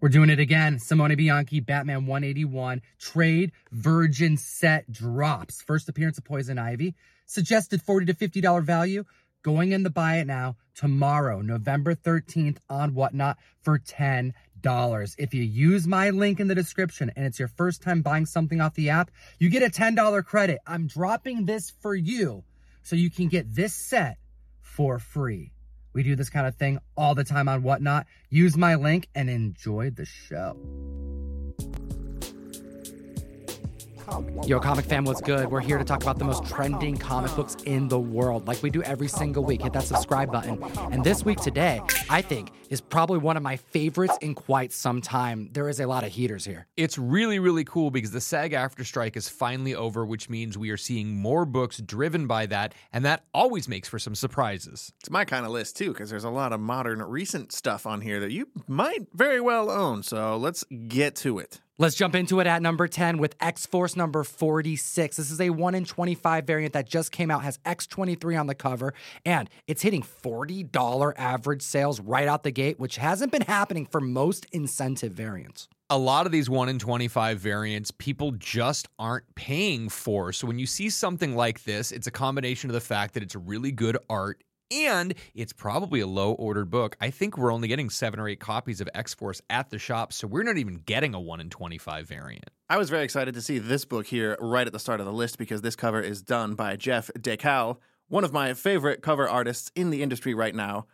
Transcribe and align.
We're 0.00 0.08
doing 0.08 0.30
it 0.30 0.40
again. 0.40 0.78
Simone 0.78 1.14
Bianchi, 1.14 1.60
Batman 1.60 2.06
181, 2.06 2.80
trade 2.98 3.52
virgin 3.70 4.38
set 4.38 4.90
drops. 4.90 5.60
First 5.60 5.90
appearance 5.90 6.16
of 6.16 6.24
Poison 6.24 6.58
Ivy. 6.58 6.94
Suggested 7.26 7.82
40 7.82 8.06
to 8.06 8.14
$50 8.14 8.64
value. 8.64 9.04
Going 9.42 9.72
in 9.72 9.82
the 9.82 9.90
buy 9.90 10.16
it 10.16 10.26
now 10.26 10.56
tomorrow, 10.74 11.42
November 11.42 11.94
13th 11.94 12.56
on 12.70 12.94
Whatnot 12.94 13.36
for 13.60 13.78
$10. 13.78 14.32
If 15.18 15.34
you 15.34 15.42
use 15.42 15.86
my 15.86 16.08
link 16.08 16.40
in 16.40 16.48
the 16.48 16.54
description 16.54 17.12
and 17.14 17.26
it's 17.26 17.38
your 17.38 17.48
first 17.48 17.82
time 17.82 18.00
buying 18.00 18.24
something 18.24 18.62
off 18.62 18.74
the 18.74 18.88
app, 18.88 19.10
you 19.38 19.50
get 19.50 19.62
a 19.62 19.68
$10 19.68 20.24
credit. 20.24 20.60
I'm 20.66 20.86
dropping 20.86 21.44
this 21.44 21.70
for 21.80 21.94
you 21.94 22.44
so 22.82 22.96
you 22.96 23.10
can 23.10 23.28
get 23.28 23.54
this 23.54 23.74
set 23.74 24.16
for 24.62 24.98
free. 24.98 25.52
We 25.92 26.02
do 26.02 26.16
this 26.16 26.30
kind 26.30 26.46
of 26.46 26.54
thing 26.56 26.78
all 26.96 27.14
the 27.14 27.24
time 27.24 27.48
on 27.48 27.62
Whatnot. 27.62 28.06
Use 28.28 28.56
my 28.56 28.74
link 28.74 29.08
and 29.14 29.28
enjoy 29.28 29.90
the 29.90 30.04
show. 30.04 30.56
Yo, 34.46 34.58
comic 34.58 34.84
fam, 34.84 35.04
what's 35.04 35.20
good? 35.20 35.50
We're 35.50 35.60
here 35.60 35.78
to 35.78 35.84
talk 35.84 36.02
about 36.02 36.18
the 36.18 36.24
most 36.24 36.46
trending 36.46 36.96
comic 36.96 37.34
books 37.36 37.56
in 37.64 37.88
the 37.88 37.98
world, 37.98 38.46
like 38.48 38.62
we 38.62 38.70
do 38.70 38.82
every 38.82 39.08
single 39.08 39.44
week. 39.44 39.62
Hit 39.62 39.72
that 39.72 39.84
subscribe 39.84 40.32
button. 40.32 40.62
And 40.92 41.04
this 41.04 41.24
week, 41.24 41.40
today, 41.40 41.80
I 42.08 42.22
think, 42.22 42.52
is 42.70 42.80
probably 42.80 43.18
one 43.18 43.36
of 43.36 43.42
my 43.42 43.56
favorites 43.56 44.16
in 44.20 44.34
quite 44.34 44.72
some 44.72 45.00
time. 45.00 45.48
There 45.52 45.68
is 45.68 45.80
a 45.80 45.86
lot 45.86 46.04
of 46.04 46.10
heaters 46.10 46.44
here. 46.44 46.66
It's 46.76 46.98
really, 46.98 47.38
really 47.38 47.64
cool 47.64 47.90
because 47.90 48.10
the 48.10 48.20
SAG-AFTRA 48.20 48.84
strike 48.84 49.16
is 49.16 49.28
finally 49.28 49.74
over, 49.74 50.04
which 50.06 50.28
means 50.28 50.56
we 50.56 50.70
are 50.70 50.76
seeing 50.76 51.16
more 51.16 51.44
books 51.44 51.78
driven 51.78 52.26
by 52.26 52.46
that, 52.46 52.74
and 52.92 53.04
that 53.04 53.24
always 53.34 53.68
makes 53.68 53.88
for 53.88 53.98
some 53.98 54.14
surprises. 54.14 54.92
It's 55.00 55.10
my 55.10 55.24
kind 55.24 55.44
of 55.44 55.52
list, 55.52 55.76
too, 55.76 55.92
because 55.92 56.10
there's 56.10 56.24
a 56.24 56.30
lot 56.30 56.52
of 56.52 56.60
modern, 56.60 57.02
recent 57.02 57.52
stuff 57.52 57.86
on 57.86 58.00
here 58.00 58.20
that 58.20 58.32
you 58.32 58.48
might 58.66 59.06
very 59.12 59.40
well 59.40 59.70
own. 59.70 60.02
So 60.02 60.36
let's 60.36 60.64
get 60.88 61.14
to 61.16 61.38
it. 61.38 61.60
Let's 61.80 61.96
jump 61.96 62.14
into 62.14 62.40
it 62.40 62.46
at 62.46 62.60
number 62.60 62.86
10 62.86 63.16
with 63.16 63.34
X 63.40 63.64
Force 63.64 63.96
number 63.96 64.22
46. 64.22 65.16
This 65.16 65.30
is 65.30 65.40
a 65.40 65.48
1 65.48 65.74
in 65.74 65.86
25 65.86 66.46
variant 66.46 66.74
that 66.74 66.86
just 66.86 67.10
came 67.10 67.30
out, 67.30 67.42
has 67.42 67.56
X23 67.64 68.38
on 68.38 68.48
the 68.48 68.54
cover, 68.54 68.92
and 69.24 69.48
it's 69.66 69.80
hitting 69.80 70.02
$40 70.02 71.14
average 71.16 71.62
sales 71.62 71.98
right 71.98 72.28
out 72.28 72.42
the 72.42 72.50
gate, 72.50 72.78
which 72.78 72.96
hasn't 72.96 73.32
been 73.32 73.40
happening 73.40 73.86
for 73.86 73.98
most 73.98 74.44
incentive 74.52 75.12
variants. 75.12 75.68
A 75.88 75.96
lot 75.96 76.26
of 76.26 76.32
these 76.32 76.50
1 76.50 76.68
in 76.68 76.78
25 76.78 77.38
variants, 77.38 77.90
people 77.92 78.32
just 78.32 78.86
aren't 78.98 79.34
paying 79.34 79.88
for. 79.88 80.34
So 80.34 80.46
when 80.46 80.58
you 80.58 80.66
see 80.66 80.90
something 80.90 81.34
like 81.34 81.64
this, 81.64 81.92
it's 81.92 82.06
a 82.06 82.10
combination 82.10 82.68
of 82.68 82.74
the 82.74 82.82
fact 82.82 83.14
that 83.14 83.22
it's 83.22 83.34
really 83.34 83.72
good 83.72 83.96
art 84.10 84.44
and 84.70 85.14
it's 85.34 85.52
probably 85.52 86.00
a 86.00 86.06
low 86.06 86.32
ordered 86.32 86.70
book. 86.70 86.96
I 87.00 87.10
think 87.10 87.36
we're 87.36 87.52
only 87.52 87.68
getting 87.68 87.90
seven 87.90 88.20
or 88.20 88.28
eight 88.28 88.40
copies 88.40 88.80
of 88.80 88.88
X 88.94 89.14
Force 89.14 89.42
at 89.50 89.70
the 89.70 89.78
shop, 89.78 90.12
so 90.12 90.26
we're 90.26 90.42
not 90.42 90.58
even 90.58 90.76
getting 90.76 91.14
a 91.14 91.20
1 91.20 91.40
in 91.40 91.50
25 91.50 92.06
variant. 92.06 92.50
I 92.68 92.76
was 92.76 92.90
very 92.90 93.04
excited 93.04 93.34
to 93.34 93.42
see 93.42 93.58
this 93.58 93.84
book 93.84 94.06
here 94.06 94.36
right 94.40 94.66
at 94.66 94.72
the 94.72 94.78
start 94.78 95.00
of 95.00 95.06
the 95.06 95.12
list 95.12 95.38
because 95.38 95.62
this 95.62 95.76
cover 95.76 96.00
is 96.00 96.22
done 96.22 96.54
by 96.54 96.76
Jeff 96.76 97.10
Dekal, 97.18 97.78
one 98.08 98.24
of 98.24 98.32
my 98.32 98.54
favorite 98.54 99.02
cover 99.02 99.28
artists 99.28 99.72
in 99.74 99.90
the 99.90 100.02
industry 100.02 100.34
right 100.34 100.54
now. 100.54 100.86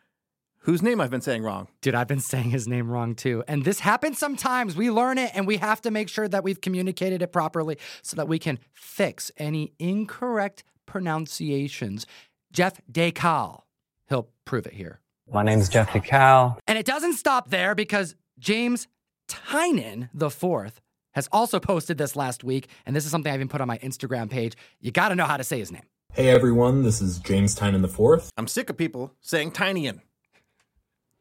Whose 0.60 0.82
name 0.82 1.00
I've 1.00 1.10
been 1.10 1.20
saying 1.20 1.44
wrong. 1.44 1.68
Dude, 1.80 1.94
I've 1.94 2.08
been 2.08 2.18
saying 2.18 2.50
his 2.50 2.66
name 2.66 2.90
wrong 2.90 3.14
too. 3.14 3.44
And 3.46 3.64
this 3.64 3.78
happens 3.78 4.18
sometimes. 4.18 4.74
We 4.74 4.90
learn 4.90 5.16
it 5.16 5.30
and 5.32 5.46
we 5.46 5.58
have 5.58 5.80
to 5.82 5.92
make 5.92 6.08
sure 6.08 6.26
that 6.26 6.42
we've 6.42 6.60
communicated 6.60 7.22
it 7.22 7.30
properly 7.30 7.78
so 8.02 8.16
that 8.16 8.26
we 8.26 8.40
can 8.40 8.58
fix 8.72 9.30
any 9.36 9.74
incorrect 9.78 10.64
pronunciations. 10.84 12.04
Jeff 12.52 12.80
Dekal 12.90 13.65
he'll 14.08 14.28
prove 14.44 14.66
it 14.66 14.74
here. 14.74 15.00
My 15.32 15.42
name 15.42 15.58
is 15.58 15.68
Jeff 15.68 15.90
Dekal. 15.90 16.58
And 16.66 16.78
it 16.78 16.86
doesn't 16.86 17.14
stop 17.14 17.50
there 17.50 17.74
because 17.74 18.14
James 18.38 18.86
Tynion 19.28 20.08
the 20.14 20.30
fourth 20.30 20.80
has 21.14 21.28
also 21.32 21.58
posted 21.58 21.98
this 21.98 22.14
last 22.14 22.44
week, 22.44 22.68
and 22.84 22.94
this 22.94 23.04
is 23.04 23.10
something 23.10 23.32
I 23.32 23.34
even 23.34 23.48
put 23.48 23.60
on 23.60 23.68
my 23.68 23.78
Instagram 23.78 24.30
page. 24.30 24.54
You 24.80 24.90
got 24.90 25.08
to 25.08 25.14
know 25.14 25.24
how 25.24 25.36
to 25.36 25.44
say 25.44 25.58
his 25.58 25.72
name. 25.72 25.82
Hey 26.12 26.28
everyone, 26.28 26.82
this 26.82 27.02
is 27.02 27.18
James 27.18 27.54
Tynion 27.54 27.82
the 27.82 27.88
fourth. 27.88 28.30
I'm 28.36 28.46
sick 28.46 28.70
of 28.70 28.76
people 28.76 29.12
saying 29.20 29.52
Tinyan. 29.52 30.00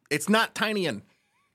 It's 0.10 0.30
not 0.30 0.54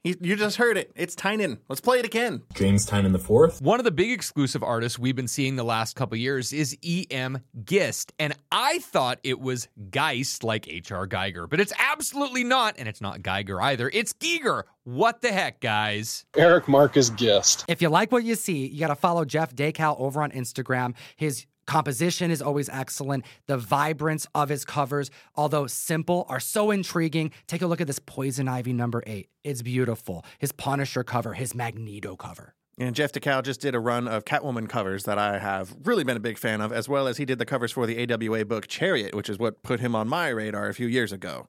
Tinyan. 0.04 0.16
You 0.20 0.36
just 0.36 0.56
heard 0.56 0.76
it. 0.76 0.92
It's 0.96 1.14
Tynan. 1.14 1.58
Let's 1.68 1.80
play 1.80 1.98
it 1.98 2.04
again. 2.04 2.42
James 2.54 2.86
Tynan 2.86 3.12
the 3.12 3.18
fourth. 3.18 3.60
One 3.60 3.80
of 3.80 3.84
the 3.84 3.90
big 3.90 4.10
exclusive 4.10 4.62
artists 4.62 4.98
we've 4.98 5.16
been 5.16 5.28
seeing 5.28 5.56
the 5.56 5.64
last 5.64 5.96
couple 5.96 6.16
years 6.16 6.52
is 6.52 6.76
E.M. 6.82 7.40
Gist, 7.64 8.12
and 8.18 8.34
I 8.50 8.78
thought 8.78 9.18
it 9.22 9.40
was 9.40 9.68
Geist 9.90 10.44
like 10.44 10.68
H.R. 10.68 11.06
Geiger, 11.06 11.46
but 11.46 11.60
it's 11.60 11.72
absolutely 11.78 12.44
not, 12.44 12.76
and 12.78 12.88
it's 12.88 13.00
not 13.00 13.22
Geiger 13.22 13.60
either. 13.60 13.90
It's 13.92 14.12
Geiger. 14.12 14.66
What 14.84 15.20
the 15.20 15.30
heck, 15.30 15.60
guys? 15.60 16.24
Eric 16.36 16.66
Marcus 16.66 17.10
Gist. 17.10 17.64
If 17.68 17.82
you 17.82 17.90
like 17.90 18.10
what 18.10 18.24
you 18.24 18.34
see, 18.34 18.66
you 18.66 18.80
got 18.80 18.88
to 18.88 18.94
follow 18.94 19.24
Jeff 19.24 19.54
Dekal 19.54 20.00
over 20.00 20.22
on 20.22 20.30
Instagram. 20.32 20.94
His 21.16 21.46
Composition 21.70 22.32
is 22.32 22.42
always 22.42 22.68
excellent. 22.68 23.24
The 23.46 23.56
vibrance 23.56 24.26
of 24.34 24.48
his 24.48 24.64
covers, 24.64 25.08
although 25.36 25.68
simple, 25.68 26.26
are 26.28 26.40
so 26.40 26.72
intriguing. 26.72 27.30
Take 27.46 27.62
a 27.62 27.68
look 27.68 27.80
at 27.80 27.86
this 27.86 28.00
Poison 28.00 28.48
Ivy 28.48 28.72
number 28.72 29.04
eight. 29.06 29.28
It's 29.44 29.62
beautiful. 29.62 30.24
His 30.40 30.50
Punisher 30.50 31.04
cover, 31.04 31.34
his 31.34 31.54
Magneto 31.54 32.16
cover. 32.16 32.54
And 32.76 32.92
Jeff 32.92 33.12
Dekal 33.12 33.44
just 33.44 33.60
did 33.60 33.76
a 33.76 33.78
run 33.78 34.08
of 34.08 34.24
Catwoman 34.24 34.68
covers 34.68 35.04
that 35.04 35.16
I 35.16 35.38
have 35.38 35.76
really 35.84 36.02
been 36.02 36.16
a 36.16 36.20
big 36.20 36.38
fan 36.38 36.60
of, 36.60 36.72
as 36.72 36.88
well 36.88 37.06
as 37.06 37.18
he 37.18 37.24
did 37.24 37.38
the 37.38 37.46
covers 37.46 37.70
for 37.70 37.86
the 37.86 38.02
AWA 38.02 38.44
book 38.44 38.66
Chariot, 38.66 39.14
which 39.14 39.30
is 39.30 39.38
what 39.38 39.62
put 39.62 39.78
him 39.78 39.94
on 39.94 40.08
my 40.08 40.30
radar 40.30 40.66
a 40.66 40.74
few 40.74 40.88
years 40.88 41.12
ago. 41.12 41.46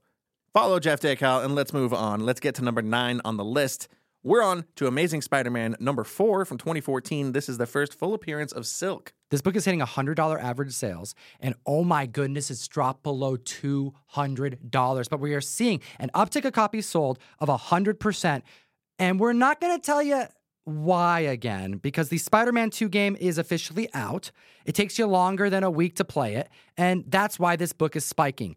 Follow 0.54 0.80
Jeff 0.80 1.00
Dekal 1.00 1.44
and 1.44 1.56
let's 1.56 1.74
move 1.74 1.96
on. 1.96 2.20
Let's 2.20 2.40
get 2.40 2.54
to 2.56 2.64
number 2.64 2.84
nine 2.84 3.22
on 3.26 3.38
the 3.38 3.44
list. 3.44 3.88
We're 4.24 4.44
on 4.44 4.66
to 4.76 4.86
Amazing 4.86 5.24
Spider 5.24 5.50
Man 5.50 5.76
number 5.80 6.04
four 6.04 6.46
from 6.46 6.60
2014. 6.60 7.32
This 7.32 7.50
is 7.50 7.58
the 7.58 7.66
first 7.66 7.96
full 7.96 8.14
appearance 8.14 8.52
of 8.52 8.68
Silk. 8.68 9.14
This 9.32 9.42
book 9.42 9.56
is 9.56 9.66
hitting 9.66 9.80
$100 9.80 10.40
average 10.40 10.74
sales, 10.74 11.16
and 11.40 11.56
oh 11.66 11.84
my 11.84 12.06
goodness, 12.06 12.52
it's 12.52 12.68
dropped 12.68 13.02
below 13.02 13.36
$200. 13.36 15.10
But 15.10 15.20
we 15.20 15.34
are 15.34 15.42
seeing 15.42 15.82
an 15.98 16.12
uptick 16.14 16.46
of 16.46 16.54
copies 16.54 16.86
sold 16.86 17.18
of 17.40 17.50
100%. 17.50 18.44
And 19.00 19.20
we're 19.20 19.34
not 19.34 19.60
going 19.60 19.76
to 19.76 19.84
tell 19.84 20.04
you 20.04 20.26
why 20.66 21.22
again, 21.22 21.78
because 21.78 22.10
the 22.10 22.20
Spider 22.20 22.52
Man 22.52 22.70
2 22.70 22.90
game 22.90 23.18
is 23.20 23.40
officially 23.40 23.90
out. 23.96 24.30
It 24.66 24.76
takes 24.76 25.00
you 25.00 25.08
longer 25.08 25.50
than 25.50 25.64
a 25.64 25.72
week 25.72 25.96
to 25.96 26.06
play 26.06 26.36
it, 26.36 26.48
and 26.78 27.06
that's 27.08 27.40
why 27.40 27.56
this 27.56 27.74
book 27.74 27.96
is 27.96 28.06
spiking. 28.06 28.56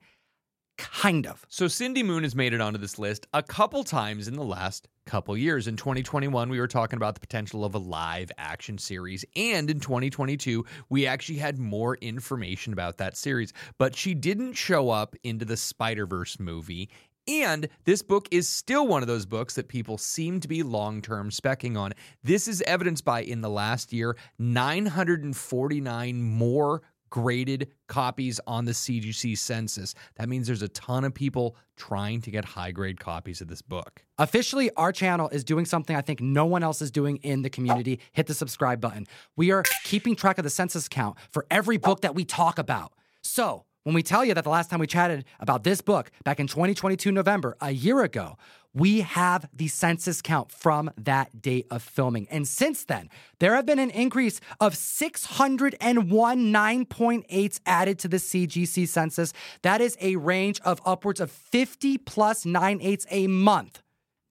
Kind 0.77 1.27
of. 1.27 1.47
So 1.49 1.69
Cindy 1.69 2.03
Moon 2.03 2.25
has 2.25 2.35
made 2.35 2.53
it 2.53 2.61
onto 2.61 2.79
this 2.79 2.99
list 2.99 3.27
a 3.33 3.43
couple 3.43 3.85
times 3.85 4.27
in 4.27 4.35
the 4.35 4.45
last 4.45 4.89
couple 5.07 5.37
years. 5.37 5.69
In 5.69 5.77
2021, 5.77 6.49
we 6.49 6.59
were 6.59 6.67
talking 6.67 6.97
about 6.97 7.15
the 7.15 7.21
potential 7.21 7.65
of 7.65 7.75
a 7.75 7.79
live 7.79 8.33
action 8.39 8.79
series. 8.79 9.25
And 9.37 9.71
in 9.71 9.79
2022, 9.79 10.65
we 10.89 11.07
actually 11.07 11.39
had 11.39 11.59
more 11.59 11.97
information 11.97 12.73
about 12.73 12.97
that 12.99 13.17
series. 13.17 13.53
But 13.79 13.95
she 13.95 14.15
didn't 14.15 14.55
show 14.55 14.91
up 14.91 15.15
into 15.23 15.45
the 15.45 15.57
Spider 15.57 16.07
Verse 16.07 16.41
movie. 16.41 16.89
And 17.27 17.69
this 17.85 18.03
book 18.03 18.29
is 18.31 18.49
still 18.49 18.87
one 18.87 19.03
of 19.03 19.09
those 19.09 19.25
books 19.25 19.55
that 19.55 19.69
people 19.69 19.97
seem 19.97 20.41
to 20.41 20.49
be 20.49 20.63
long 20.63 21.01
term 21.01 21.31
specking 21.31 21.79
on. 21.79 21.93
This 22.23 22.49
is 22.49 22.63
evidenced 22.63 23.05
by 23.05 23.23
in 23.23 23.41
the 23.41 23.49
last 23.49 23.93
year, 23.93 24.17
949 24.39 26.23
more 26.23 26.83
graded 27.11 27.69
copies 27.87 28.41
on 28.47 28.65
the 28.65 28.73
CGC 28.73 29.37
census. 29.39 29.95
That 30.17 30.29
means 30.29 30.47
there's 30.47 30.63
a 30.63 30.69
ton 30.69 31.05
of 31.05 31.15
people 31.15 31.57
trying 31.77 32.21
to 32.23 32.31
get 32.31 32.45
high 32.45 32.73
grade 32.73 33.01
copies 33.01 33.41
of 33.41 33.49
this 33.49 33.63
book. 33.63 34.05
Officially, 34.19 34.71
our 34.77 34.93
channel 34.93 35.29
is 35.29 35.45
doing 35.45 35.65
something 35.65 35.97
I 35.97 36.01
think 36.01 36.21
no 36.21 36.47
one 36.47 36.63
else 36.63 36.81
is 36.83 36.91
doing 36.91 37.17
in 37.19 37.43
the 37.43 37.51
community. 37.51 38.01
Hit 38.13 38.27
the 38.27 38.35
subscribe 38.35 38.81
button. 38.81 39.07
We 39.37 39.51
are 39.51 39.65
keeping 39.85 40.17
track 40.17 40.39
of 40.39 40.45
the 40.45 40.51
census 40.51 40.89
count 40.89 41.17
for 41.31 41.47
every 41.51 41.77
book 41.77 42.01
that 42.03 42.15
we 42.15 42.25
talk 42.25 42.59
about. 42.59 42.93
So, 43.23 43.65
when 43.85 43.95
we 43.95 44.03
tell 44.03 44.25
you 44.25 44.33
that 44.33 44.45
the 44.45 44.51
last 44.51 44.71
time 44.71 44.81
we 44.81 44.87
chatted 44.87 45.27
about 45.41 45.63
this 45.63 45.83
book 45.83 46.11
back 46.25 46.41
in 46.41 46.47
2022 46.47 47.13
November, 47.13 47.55
a 47.61 47.71
year 47.71 48.03
ago, 48.03 48.39
we 48.75 49.01
have 49.03 49.49
the 49.55 49.69
census 49.69 50.21
count 50.21 50.51
from 50.51 50.91
that 50.99 51.41
date 51.41 51.67
of 51.71 51.83
filming. 51.83 52.27
And 52.31 52.47
since 52.47 52.85
then, 52.85 53.09
there 53.39 53.55
have 53.55 53.65
been 53.65 53.79
an 53.79 53.91
increase 53.91 54.41
of 54.61 54.77
601 54.77 56.05
9.8s 56.09 57.61
added 57.65 57.99
to 58.01 58.09
the 58.09 58.17
CGC 58.17 58.89
census. 58.89 59.33
That 59.63 59.81
is 59.81 59.97
a 60.01 60.17
range 60.17 60.61
of 60.65 60.81
upwards 60.85 61.21
of 61.21 61.31
50 61.31 61.99
plus 61.99 62.45
9.8s 62.45 63.07
a 63.11 63.29
month 63.29 63.83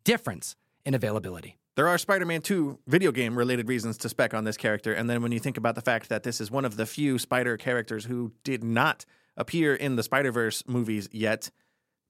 difference 0.04 0.56
in 0.86 0.94
availability. 0.94 1.58
There 1.76 1.88
are 1.88 1.98
Spider 1.98 2.26
Man 2.26 2.42
2 2.42 2.80
video 2.86 3.12
game 3.12 3.36
related 3.36 3.68
reasons 3.68 3.98
to 4.00 4.10
spec 4.10 4.34
on 4.34 4.44
this 4.44 4.58
character. 4.58 4.94
And 4.94 5.10
then 5.10 5.24
when 5.24 5.32
you 5.32 5.40
think 5.40 5.58
about 5.58 5.74
the 5.74 5.82
fact 5.82 6.10
that 6.10 6.22
this 6.22 6.40
is 6.40 6.52
one 6.52 6.66
of 6.66 6.78
the 6.78 6.86
few 6.86 7.18
Spider 7.18 7.58
characters 7.58 8.06
who 8.06 8.34
did 8.44 8.64
not 8.64 9.06
appear 9.36 9.74
in 9.74 9.96
the 9.96 10.04
Spider 10.04 10.32
Verse 10.32 10.64
movies 10.68 11.10
yet, 11.12 11.50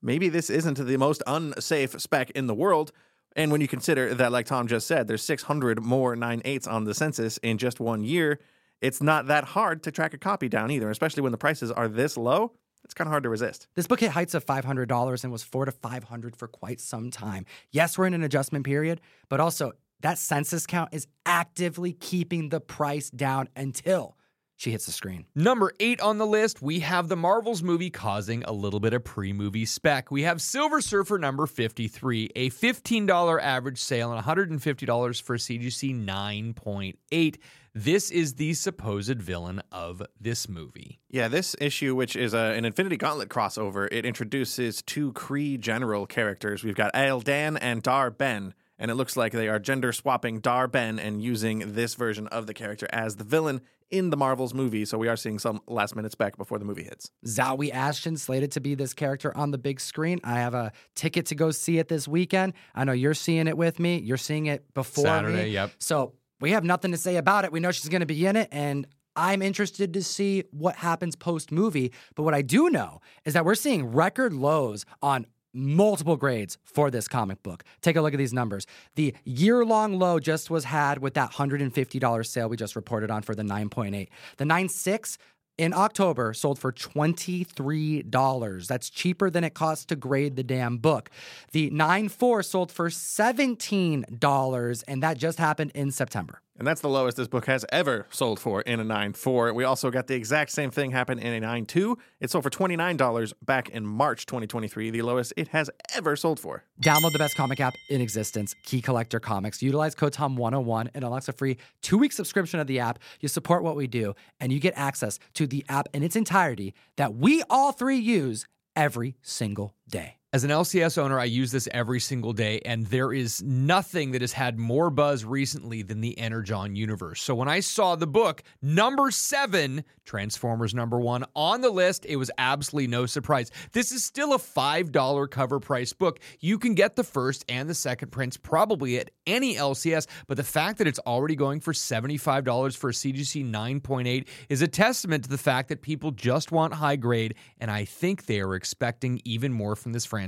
maybe 0.04 0.30
this 0.30 0.50
isn't 0.50 0.78
the 0.78 0.98
most 0.98 1.24
unsafe 1.26 2.00
spec 2.00 2.30
in 2.32 2.48
the 2.48 2.54
world. 2.54 2.92
And 3.36 3.52
when 3.52 3.62
you 3.62 3.68
consider 3.68 4.14
that, 4.14 4.32
like 4.32 4.46
Tom 4.46 4.68
just 4.68 4.86
said, 4.86 5.08
there's 5.08 5.24
600 5.24 5.82
more 5.82 6.16
9.8s 6.16 6.72
on 6.72 6.84
the 6.84 6.94
census 6.94 7.38
in 7.40 7.58
just 7.58 7.80
one 7.80 8.04
year, 8.04 8.40
it's 8.82 9.02
not 9.02 9.28
that 9.28 9.46
hard 9.46 9.82
to 9.84 9.92
track 9.92 10.14
a 10.14 10.18
copy 10.18 10.50
down 10.50 10.70
either, 10.70 10.90
especially 10.90 11.24
when 11.24 11.32
the 11.32 11.38
prices 11.38 11.72
are 11.72 11.88
this 11.88 12.18
low. 12.18 12.52
It's 12.84 12.94
kind 12.94 13.08
of 13.08 13.12
hard 13.12 13.24
to 13.24 13.30
resist. 13.30 13.68
This 13.76 13.88
book 13.88 14.02
hit 14.02 14.12
heights 14.12 14.34
of 14.34 14.46
$500 14.46 15.24
and 15.24 15.32
was 15.32 15.42
4 15.42 15.66
to 15.66 15.72
500 15.72 16.36
for 16.36 16.50
quite 16.50 16.82
some 16.82 17.10
time. 17.10 17.46
Yes, 17.72 17.98
we're 17.98 18.08
in 18.08 18.14
an 18.14 18.24
adjustment 18.24 18.66
period, 18.66 19.00
but 19.30 19.40
also 19.40 19.72
that 20.02 20.18
census 20.18 20.68
count 20.68 20.90
is 20.94 21.08
actively 21.26 21.94
keeping 21.94 22.50
the 22.50 22.60
price 22.60 23.10
down 23.10 23.48
until 23.56 24.18
she 24.56 24.72
hits 24.72 24.86
the 24.86 24.92
screen. 24.92 25.26
Number 25.36 25.74
eight 25.80 26.00
on 26.02 26.18
the 26.18 26.26
list, 26.26 26.62
we 26.62 26.80
have 26.80 27.08
the 27.08 27.16
Marvels 27.16 27.64
movie 27.64 27.90
causing 27.90 28.44
a 28.44 28.52
little 28.52 28.80
bit 28.80 28.94
of 28.94 29.04
pre 29.04 29.34
movie 29.34 29.66
spec. 29.66 30.12
We 30.12 30.24
have 30.24 30.42
Silver 30.42 30.82
Surfer 30.82 31.18
number 31.18 31.48
53, 31.48 32.32
a 32.36 32.50
$15 32.50 33.42
average 33.42 33.80
sale 33.80 34.14
and 34.14 34.24
$150 34.24 35.22
for 35.22 35.38
CGC 35.38 36.06
9.8. 36.06 37.38
This 37.76 38.12
is 38.12 38.36
the 38.36 38.54
supposed 38.54 39.20
villain 39.20 39.60
of 39.72 40.04
this 40.22 40.48
movie. 40.48 41.00
Yeah, 41.10 41.28
this 41.28 41.56
issue, 41.60 41.96
which 41.96 42.16
is 42.16 42.36
a, 42.36 42.54
an 42.56 42.66
Infinity 42.66 42.98
Gauntlet 42.98 43.30
crossover, 43.30 43.88
it 43.92 44.06
introduces 44.06 44.84
two 44.84 45.12
Kree 45.14 45.60
general 45.60 46.06
characters. 46.06 46.64
We've 46.64 46.76
got 46.76 46.92
Ael 46.96 47.20
Dan 47.20 47.58
and 47.58 47.82
Dar-Benn, 47.82 48.54
and 48.78 48.92
it 48.92 48.96
looks 48.96 49.18
like 49.18 49.32
they 49.32 49.50
are 49.50 49.58
gender 49.58 49.92
swapping 49.92 50.40
Dar-Benn 50.40 51.00
and 51.00 51.24
using 51.24 51.74
this 51.74 51.96
version 51.96 52.28
of 52.28 52.46
the 52.46 52.54
character 52.54 52.88
as 52.92 53.16
the 53.16 53.24
villain 53.24 53.62
in 53.94 54.10
the 54.10 54.18
Marvels 54.18 54.56
movie. 54.56 54.86
So 54.86 54.98
we 54.98 55.08
are 55.08 55.16
seeing 55.16 55.38
some 55.38 55.62
last 55.68 55.96
minute 55.96 56.12
spec 56.12 56.36
before 56.36 56.58
the 56.58 56.66
movie 56.66 56.84
hits. 56.84 57.12
Zawe 57.28 57.72
Ashton 57.72 58.18
slated 58.18 58.52
to 58.54 58.60
be 58.60 58.74
this 58.74 58.94
character 58.94 59.36
on 59.38 59.52
the 59.52 59.60
big 59.60 59.80
screen. 59.80 60.20
I 60.24 60.40
have 60.40 60.56
a 60.56 60.72
ticket 60.96 61.28
to 61.28 61.36
go 61.36 61.52
see 61.52 61.78
it 61.78 61.90
this 61.90 62.08
weekend. 62.08 62.54
I 62.74 62.86
know 62.86 62.92
you're 62.92 63.14
seeing 63.14 63.48
it 63.48 63.56
with 63.56 63.80
me. 63.80 64.00
You're 64.00 64.18
seeing 64.18 64.48
it 64.48 64.74
before 64.74 65.06
Saturday, 65.06 65.44
me. 65.44 65.50
yep. 65.52 65.72
So 65.78 66.14
we 66.42 66.52
have 66.52 66.64
nothing 66.64 66.92
to 66.92 66.98
say 66.98 67.18
about 67.18 67.46
it. 67.46 67.52
We 67.52 67.60
know 67.60 67.72
she's 67.72 67.90
going 67.90 68.00
to 68.00 68.08
be 68.08 68.26
in 68.26 68.36
it, 68.36 68.50
and 68.52 68.88
I'm 69.16 69.44
interested 69.44 69.94
to 69.94 70.04
see 70.04 70.44
what 70.50 70.76
happens 70.76 71.16
post 71.16 71.52
movie. 71.52 71.94
But 72.16 72.24
what 72.24 72.34
I 72.34 72.42
do 72.42 72.72
know 72.72 73.00
is 73.26 73.34
that 73.34 73.46
we're 73.46 73.54
seeing 73.54 73.92
record 73.92 74.34
lows 74.34 74.86
on 75.04 75.28
multiple 75.54 76.18
grades 76.18 76.58
for 76.64 76.90
this 76.90 77.08
comic 77.08 77.42
book. 77.44 77.64
Take 77.82 77.96
a 77.96 78.02
look 78.02 78.14
at 78.14 78.18
these 78.18 78.34
numbers. 78.34 78.66
The 78.96 79.14
year 79.24 79.64
long 79.64 80.00
low 80.00 80.20
just 80.20 80.50
was 80.50 80.66
had 80.66 81.00
with 81.00 81.14
that 81.14 81.34
$150 81.34 82.26
sale 82.26 82.50
we 82.50 82.58
just 82.58 82.76
reported 82.76 83.12
on 83.12 83.22
for 83.22 83.36
the 83.36 83.44
9.8. 83.44 84.08
The 84.38 84.46
9.6 84.46 85.18
in 85.58 85.74
October 85.74 86.34
sold 86.34 86.58
for 86.60 86.72
$23. 86.72 88.68
That's 88.68 88.90
cheaper 88.90 89.30
than 89.30 89.44
it 89.44 89.54
costs 89.54 89.86
to 89.86 89.96
grade 89.96 90.36
the 90.36 90.44
damn 90.44 90.78
book. 90.78 91.12
The 91.52 91.70
9.4 91.70 92.44
sold 92.44 92.72
for 92.72 92.90
$17, 92.90 94.84
and 94.88 95.04
that 95.04 95.18
just 95.18 95.38
happened 95.38 95.72
in 95.76 95.92
September. 95.92 96.42
And 96.58 96.68
that's 96.68 96.82
the 96.82 96.90
lowest 96.90 97.18
this 97.18 97.28
book 97.28 97.48
has 97.48 97.66
ever 97.72 98.06
sold 98.12 98.40
for 98.40 98.62
in 98.62 98.80
a 98.80 98.86
9.4. 98.86 99.56
We 99.56 99.64
also 99.64 99.90
got 99.90 100.06
the 100.06 100.14
exact 100.14 100.52
same 100.52 100.70
thing 100.70 100.92
happen 100.92 101.18
in 101.18 101.44
a 101.44 101.46
9.2. 101.46 101.96
It 102.20 102.30
sold 102.30 102.44
for 102.44 102.52
$29 102.52 103.34
back 103.42 103.70
in 103.70 103.86
March 103.86 104.28
2023, 104.28 104.92
the 104.92 105.02
lowest 105.02 105.34
it 105.36 105.48
has 105.50 105.72
ever 105.96 106.16
sold 106.16 106.40
for. 106.40 106.64
Download 106.82 107.12
the 107.12 107.20
best 107.20 107.36
comic 107.36 107.60
app 107.60 107.74
in 107.90 108.02
existence, 108.02 108.54
Key 108.64 108.82
Collector 108.82 109.20
Comics. 109.20 109.64
Utilize 109.64 109.96
code 109.96 110.14
TOM101 110.14 110.90
and 110.94 111.04
unlocks 111.04 111.28
a 111.28 111.34
free 111.34 111.58
two 111.82 111.98
week 111.98 112.12
subscription 112.12 112.60
of 112.60 112.68
the 112.68 112.80
app. 112.80 113.00
You 113.20 113.30
support 113.30 113.64
what 113.64 113.76
we 113.76 113.88
do, 113.88 114.14
and 114.40 114.52
you 114.52 114.60
get 114.60 114.74
access 114.78 115.18
to 115.34 115.48
the 115.48 115.66
app 115.70 115.88
in 115.94 116.04
its 116.04 116.16
entirety 116.16 116.76
that 116.98 117.16
we 117.16 117.42
all 117.50 117.72
three 117.72 117.98
use 117.98 118.48
every 118.76 119.16
single 119.24 119.74
day. 119.90 120.18
As 120.34 120.44
an 120.44 120.50
LCS 120.50 120.98
owner, 120.98 121.20
I 121.20 121.26
use 121.26 121.52
this 121.52 121.70
every 121.72 122.00
single 122.00 122.34
day, 122.34 122.60
and 122.66 122.88
there 122.88 123.14
is 123.14 123.44
nothing 123.44 124.14
that 124.14 124.22
has 124.22 124.34
had 124.34 124.58
more 124.58 124.90
buzz 124.90 125.24
recently 125.24 125.84
than 125.84 126.02
the 126.02 126.18
Energon 126.18 126.76
universe. 126.76 127.22
So 127.22 127.36
when 127.36 127.48
I 127.48 127.60
saw 127.60 127.96
the 127.96 128.08
book, 128.08 128.42
number 128.60 129.12
seven, 129.12 129.84
Transformers 130.06 130.74
number 130.74 131.00
one, 131.00 131.24
on 131.36 131.62
the 131.62 131.70
list, 131.70 132.08
it 132.08 132.16
was 132.16 132.32
absolutely 132.40 132.88
no 132.88 133.06
surprise. 133.06 133.52
This 133.74 133.92
is 133.92 134.04
still 134.04 134.34
a 134.34 134.40
$5 134.40 135.30
cover 135.30 135.60
price 135.60 135.94
book. 135.94 136.20
You 136.40 136.58
can 136.58 136.74
get 136.74 136.96
the 136.96 137.04
first 137.04 137.46
and 137.48 137.70
the 137.70 137.76
second 137.76 138.12
prints 138.12 138.36
probably 138.36 138.98
at 138.98 139.12
any 139.28 139.54
LCS, 139.54 140.08
but 140.26 140.38
the 140.38 140.44
fact 140.44 140.80
that 140.80 140.88
it's 140.88 141.00
already 141.06 141.36
going 141.36 141.60
for 141.60 141.74
$75 141.74 142.76
for 142.76 142.90
a 142.90 142.94
CGC 142.94 143.48
9.8 143.48 144.28
is 144.50 144.64
a 144.64 144.68
testament 144.68 145.26
to 145.26 145.30
the 145.30 145.38
fact 145.38 145.70
that 145.70 145.84
people 145.84 146.10
just 146.10 146.52
want 146.52 146.74
high 146.74 146.96
grade, 146.96 147.36
and 147.60 147.70
I 147.70 147.86
think 147.86 148.26
they 148.26 148.40
are 148.40 148.56
expecting 148.56 149.22
even 149.26 149.54
more 149.54 149.76
from 149.76 149.94
this 149.94 150.06
franchise. 150.06 150.23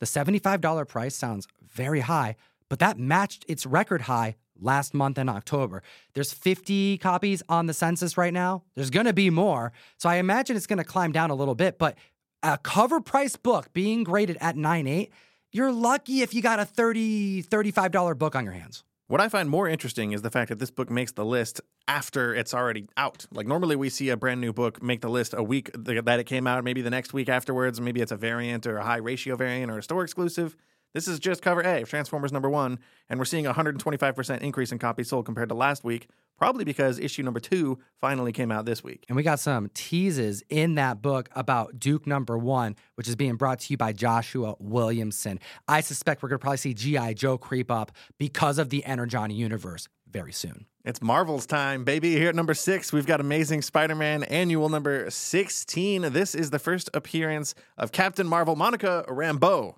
The 0.00 0.06
$75 0.06 0.88
price 0.88 1.14
sounds 1.14 1.46
very 1.62 2.00
high, 2.00 2.36
but 2.68 2.78
that 2.78 2.98
matched 2.98 3.44
its 3.48 3.66
record 3.66 4.02
high 4.02 4.36
last 4.60 4.94
month 4.94 5.18
in 5.18 5.28
October. 5.28 5.82
There's 6.14 6.32
50 6.32 6.98
copies 6.98 7.42
on 7.48 7.66
the 7.66 7.74
census 7.74 8.16
right 8.16 8.32
now. 8.32 8.62
There's 8.74 8.90
going 8.90 9.06
to 9.06 9.12
be 9.12 9.30
more. 9.30 9.72
So 9.98 10.08
I 10.08 10.16
imagine 10.16 10.56
it's 10.56 10.66
going 10.66 10.78
to 10.78 10.84
climb 10.84 11.12
down 11.12 11.30
a 11.30 11.34
little 11.34 11.54
bit, 11.54 11.78
but 11.78 11.96
a 12.42 12.58
cover 12.58 13.00
price 13.00 13.36
book 13.36 13.72
being 13.72 14.04
graded 14.04 14.38
at 14.40 14.56
9.8, 14.56 15.10
you're 15.52 15.72
lucky 15.72 16.22
if 16.22 16.34
you 16.34 16.42
got 16.42 16.58
a 16.58 16.64
30 16.64 17.42
$35 17.44 18.18
book 18.18 18.34
on 18.34 18.44
your 18.44 18.52
hands. 18.52 18.84
What 19.08 19.20
I 19.20 19.28
find 19.28 19.48
more 19.48 19.68
interesting 19.68 20.10
is 20.10 20.22
the 20.22 20.32
fact 20.32 20.48
that 20.48 20.58
this 20.58 20.72
book 20.72 20.90
makes 20.90 21.12
the 21.12 21.24
list 21.24 21.60
after 21.86 22.34
it's 22.34 22.52
already 22.52 22.88
out. 22.96 23.24
Like 23.30 23.46
normally 23.46 23.76
we 23.76 23.88
see 23.88 24.08
a 24.08 24.16
brand 24.16 24.40
new 24.40 24.52
book 24.52 24.82
make 24.82 25.00
the 25.00 25.08
list 25.08 25.32
a 25.32 25.44
week 25.44 25.70
that 25.74 26.18
it 26.18 26.26
came 26.26 26.48
out, 26.48 26.64
maybe 26.64 26.82
the 26.82 26.90
next 26.90 27.12
week 27.12 27.28
afterwards, 27.28 27.80
maybe 27.80 28.00
it's 28.00 28.10
a 28.10 28.16
variant 28.16 28.66
or 28.66 28.78
a 28.78 28.82
high 28.84 28.96
ratio 28.96 29.36
variant 29.36 29.70
or 29.70 29.78
a 29.78 29.82
store 29.84 30.02
exclusive. 30.02 30.56
This 30.96 31.08
is 31.08 31.18
just 31.18 31.42
cover 31.42 31.60
A 31.60 31.82
of 31.82 31.90
Transformers 31.90 32.32
number 32.32 32.48
one, 32.48 32.78
and 33.10 33.18
we're 33.18 33.26
seeing 33.26 33.46
a 33.46 33.52
125% 33.52 34.40
increase 34.40 34.72
in 34.72 34.78
copies 34.78 35.10
sold 35.10 35.26
compared 35.26 35.50
to 35.50 35.54
last 35.54 35.84
week, 35.84 36.08
probably 36.38 36.64
because 36.64 36.98
issue 36.98 37.22
number 37.22 37.38
two 37.38 37.78
finally 38.00 38.32
came 38.32 38.50
out 38.50 38.64
this 38.64 38.82
week. 38.82 39.04
And 39.06 39.14
we 39.14 39.22
got 39.22 39.38
some 39.38 39.68
teases 39.74 40.42
in 40.48 40.76
that 40.76 41.02
book 41.02 41.28
about 41.36 41.78
Duke 41.78 42.06
number 42.06 42.38
one, 42.38 42.76
which 42.94 43.08
is 43.08 43.14
being 43.14 43.36
brought 43.36 43.58
to 43.58 43.74
you 43.74 43.76
by 43.76 43.92
Joshua 43.92 44.54
Williamson. 44.58 45.38
I 45.68 45.82
suspect 45.82 46.22
we're 46.22 46.30
going 46.30 46.38
to 46.38 46.42
probably 46.42 46.56
see 46.56 46.72
G.I. 46.72 47.12
Joe 47.12 47.36
creep 47.36 47.70
up 47.70 47.92
because 48.16 48.58
of 48.58 48.70
the 48.70 48.82
Energon 48.86 49.30
universe 49.30 49.88
very 50.10 50.32
soon. 50.32 50.64
It's 50.82 51.02
Marvel's 51.02 51.44
time, 51.44 51.84
baby. 51.84 52.12
Here 52.12 52.30
at 52.30 52.34
number 52.34 52.54
six, 52.54 52.90
we've 52.90 53.04
got 53.04 53.20
Amazing 53.20 53.60
Spider 53.60 53.94
Man 53.94 54.22
Annual 54.22 54.70
number 54.70 55.10
16. 55.10 56.10
This 56.14 56.34
is 56.34 56.48
the 56.48 56.58
first 56.58 56.88
appearance 56.94 57.54
of 57.76 57.92
Captain 57.92 58.26
Marvel 58.26 58.56
Monica 58.56 59.04
Rambeau, 59.10 59.74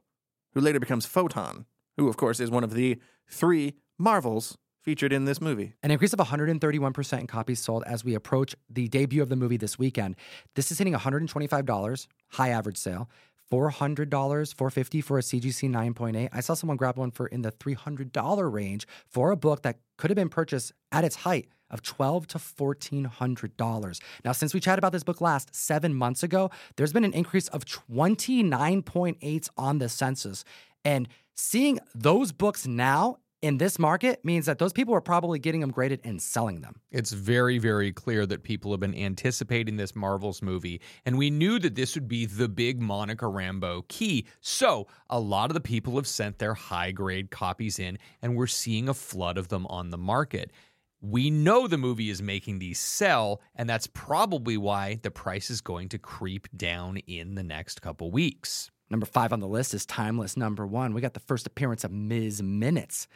who 0.59 0.65
later 0.65 0.81
becomes 0.81 1.07
Photon, 1.07 1.67
who, 1.97 2.09
of 2.09 2.17
course, 2.17 2.41
is 2.41 2.51
one 2.51 2.65
of 2.65 2.75
the 2.75 2.99
three 3.31 3.75
Marvels 3.97 4.59
featured 4.83 5.13
in 5.13 5.25
this 5.25 5.41
movie. 5.41 5.75
An 5.85 5.93
increase 5.93 6.13
of 6.13 6.19
131% 6.19 7.21
in 7.21 7.27
copies 7.29 7.61
sold 7.61 7.85
as 7.87 8.05
we 8.05 8.15
approach 8.15 8.57
the 8.69 8.89
debut 8.89 9.23
of 9.23 9.29
the 9.29 9.37
movie 9.37 9.57
this 9.57 9.79
weekend. 9.79 10.17
This 10.57 10.73
is 10.73 10.79
hitting 10.79 10.95
$125, 10.95 12.07
high 12.31 12.49
average 12.49 12.77
sale. 12.77 13.09
$400, 13.53 14.11
450 14.11 15.01
for 15.01 15.19
a 15.19 15.23
CGC 15.23 15.71
9.8. 15.71 16.29
I 16.33 16.41
saw 16.41 16.55
someone 16.55 16.77
grab 16.77 16.99
one 16.99 17.13
for 17.13 17.29
in 17.29 17.43
the 17.43 17.53
$300 17.53 18.53
range 18.53 18.87
for 19.07 19.31
a 19.31 19.37
book 19.37 19.63
that 19.63 19.79
could 19.97 20.11
have 20.11 20.17
been 20.17 20.29
purchased 20.29 20.73
at 20.91 21.05
its 21.05 21.17
height 21.17 21.49
of 21.71 21.83
12 21.83 22.27
to 22.29 22.39
$1,400. 22.39 24.01
Now, 24.25 24.33
since 24.33 24.55
we 24.55 24.61
chatted 24.61 24.79
about 24.79 24.93
this 24.93 25.05
book 25.05 25.21
last 25.21 25.55
seven 25.55 25.95
months 25.95 26.23
ago, 26.23 26.51
there's 26.77 26.93
been 26.93 27.05
an 27.05 27.13
increase 27.13 27.49
of 27.49 27.65
29.8 27.65 29.51
on 29.57 29.79
the 29.79 29.89
census. 29.89 30.45
And 30.85 31.09
seeing 31.35 31.79
those 31.95 32.33
books 32.33 32.67
now 32.67 33.19
in 33.41 33.59
this 33.59 33.79
market 33.79 34.25
means 34.25 34.47
that 34.47 34.59
those 34.59 34.73
people 34.73 34.95
are 34.95 35.01
probably 35.01 35.39
getting 35.39 35.61
them 35.61 35.71
graded 35.71 36.01
and 36.03 36.21
selling 36.21 36.61
them. 36.61 36.81
It's 36.91 37.13
very, 37.13 37.59
very 37.59 37.93
clear 37.93 38.27
that 38.27 38.43
people 38.43 38.73
have 38.73 38.81
been 38.81 38.97
anticipating 38.97 39.77
this 39.77 39.95
Marvels 39.95 40.43
movie, 40.43 40.81
and 41.07 41.17
we 41.17 41.31
knew 41.31 41.59
that 41.61 41.75
this 41.75 41.95
would 41.95 42.09
be 42.09 42.27
the 42.27 42.49
big 42.49 42.81
Monica 42.81 43.27
Rambeau 43.27 43.87
key. 43.89 44.27
So, 44.41 44.89
a 45.09 45.21
lot 45.21 45.51
of 45.51 45.55
the 45.55 45.61
people 45.61 45.95
have 45.97 46.09
sent 46.09 46.39
their 46.39 46.55
high 46.55 46.91
grade 46.91 47.31
copies 47.31 47.79
in, 47.79 47.99
and 48.23 48.37
we're 48.37 48.47
seeing 48.49 48.89
a 48.89 48.95
flood 48.95 49.39
of 49.39 49.49
them 49.49 49.67
on 49.67 49.91
the 49.91 49.99
market. 49.99 50.53
We 51.01 51.31
know 51.31 51.69
the 51.69 51.79
movie 51.79 52.11
is 52.11 52.21
making 52.21 52.59
these 52.59 52.81
sell, 52.81 53.41
and 53.55 53.71
that's 53.71 53.87
probably 53.87 54.57
why 54.57 54.99
the 55.03 55.13
price 55.13 55.49
is 55.49 55.61
going 55.61 55.89
to 55.91 55.99
creep 55.99 56.49
down 56.57 56.97
in 57.07 57.37
the 57.37 57.45
next 57.45 57.81
couple 57.81 58.11
weeks. 58.11 58.71
Number 58.91 59.07
five 59.07 59.33
on 59.33 59.39
the 59.39 59.47
list 59.47 59.75
is 59.75 59.87
Timeless 59.87 60.37
Number 60.37 60.67
One. 60.67 60.95
We 60.95 61.01
got 61.01 61.15
the 61.15 61.21
first 61.21 61.47
appearance 61.47 61.85
of 61.85 61.93
Ms. 61.93 62.43
Minutes. 62.43 63.07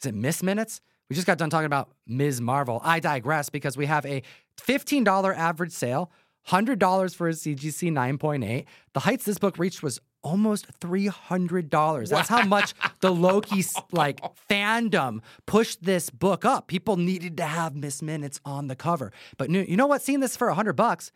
Is 0.00 0.06
it 0.06 0.14
Miss 0.14 0.40
Minutes? 0.42 0.80
We 1.10 1.16
just 1.16 1.26
got 1.26 1.36
done 1.36 1.50
talking 1.50 1.66
about 1.66 1.90
Ms. 2.06 2.40
Marvel. 2.40 2.80
I 2.84 3.00
digress 3.00 3.48
because 3.48 3.76
we 3.76 3.86
have 3.86 4.06
a 4.06 4.22
$15 4.58 5.36
average 5.36 5.72
sale, 5.72 6.12
$100 6.48 7.14
for 7.16 7.28
a 7.28 7.32
CGC 7.32 7.90
9.8. 7.90 8.66
The 8.92 9.00
heights 9.00 9.24
this 9.24 9.38
book 9.38 9.58
reached 9.58 9.82
was 9.82 10.00
almost 10.22 10.66
$300. 10.80 12.08
That's 12.08 12.28
how 12.28 12.44
much 12.44 12.74
the 13.00 13.12
Loki 13.12 13.64
like 13.90 14.20
fandom 14.48 15.20
pushed 15.46 15.82
this 15.82 16.10
book 16.10 16.44
up. 16.44 16.68
People 16.68 16.96
needed 16.96 17.36
to 17.38 17.44
have 17.44 17.74
Miss 17.74 18.02
Minutes 18.02 18.40
on 18.44 18.68
the 18.68 18.76
cover. 18.76 19.12
But 19.36 19.50
you 19.50 19.76
know 19.76 19.86
what? 19.86 20.02
Seeing 20.02 20.20
this 20.20 20.36
for 20.36 20.48
100 20.48 20.74
bucks, 20.74 21.12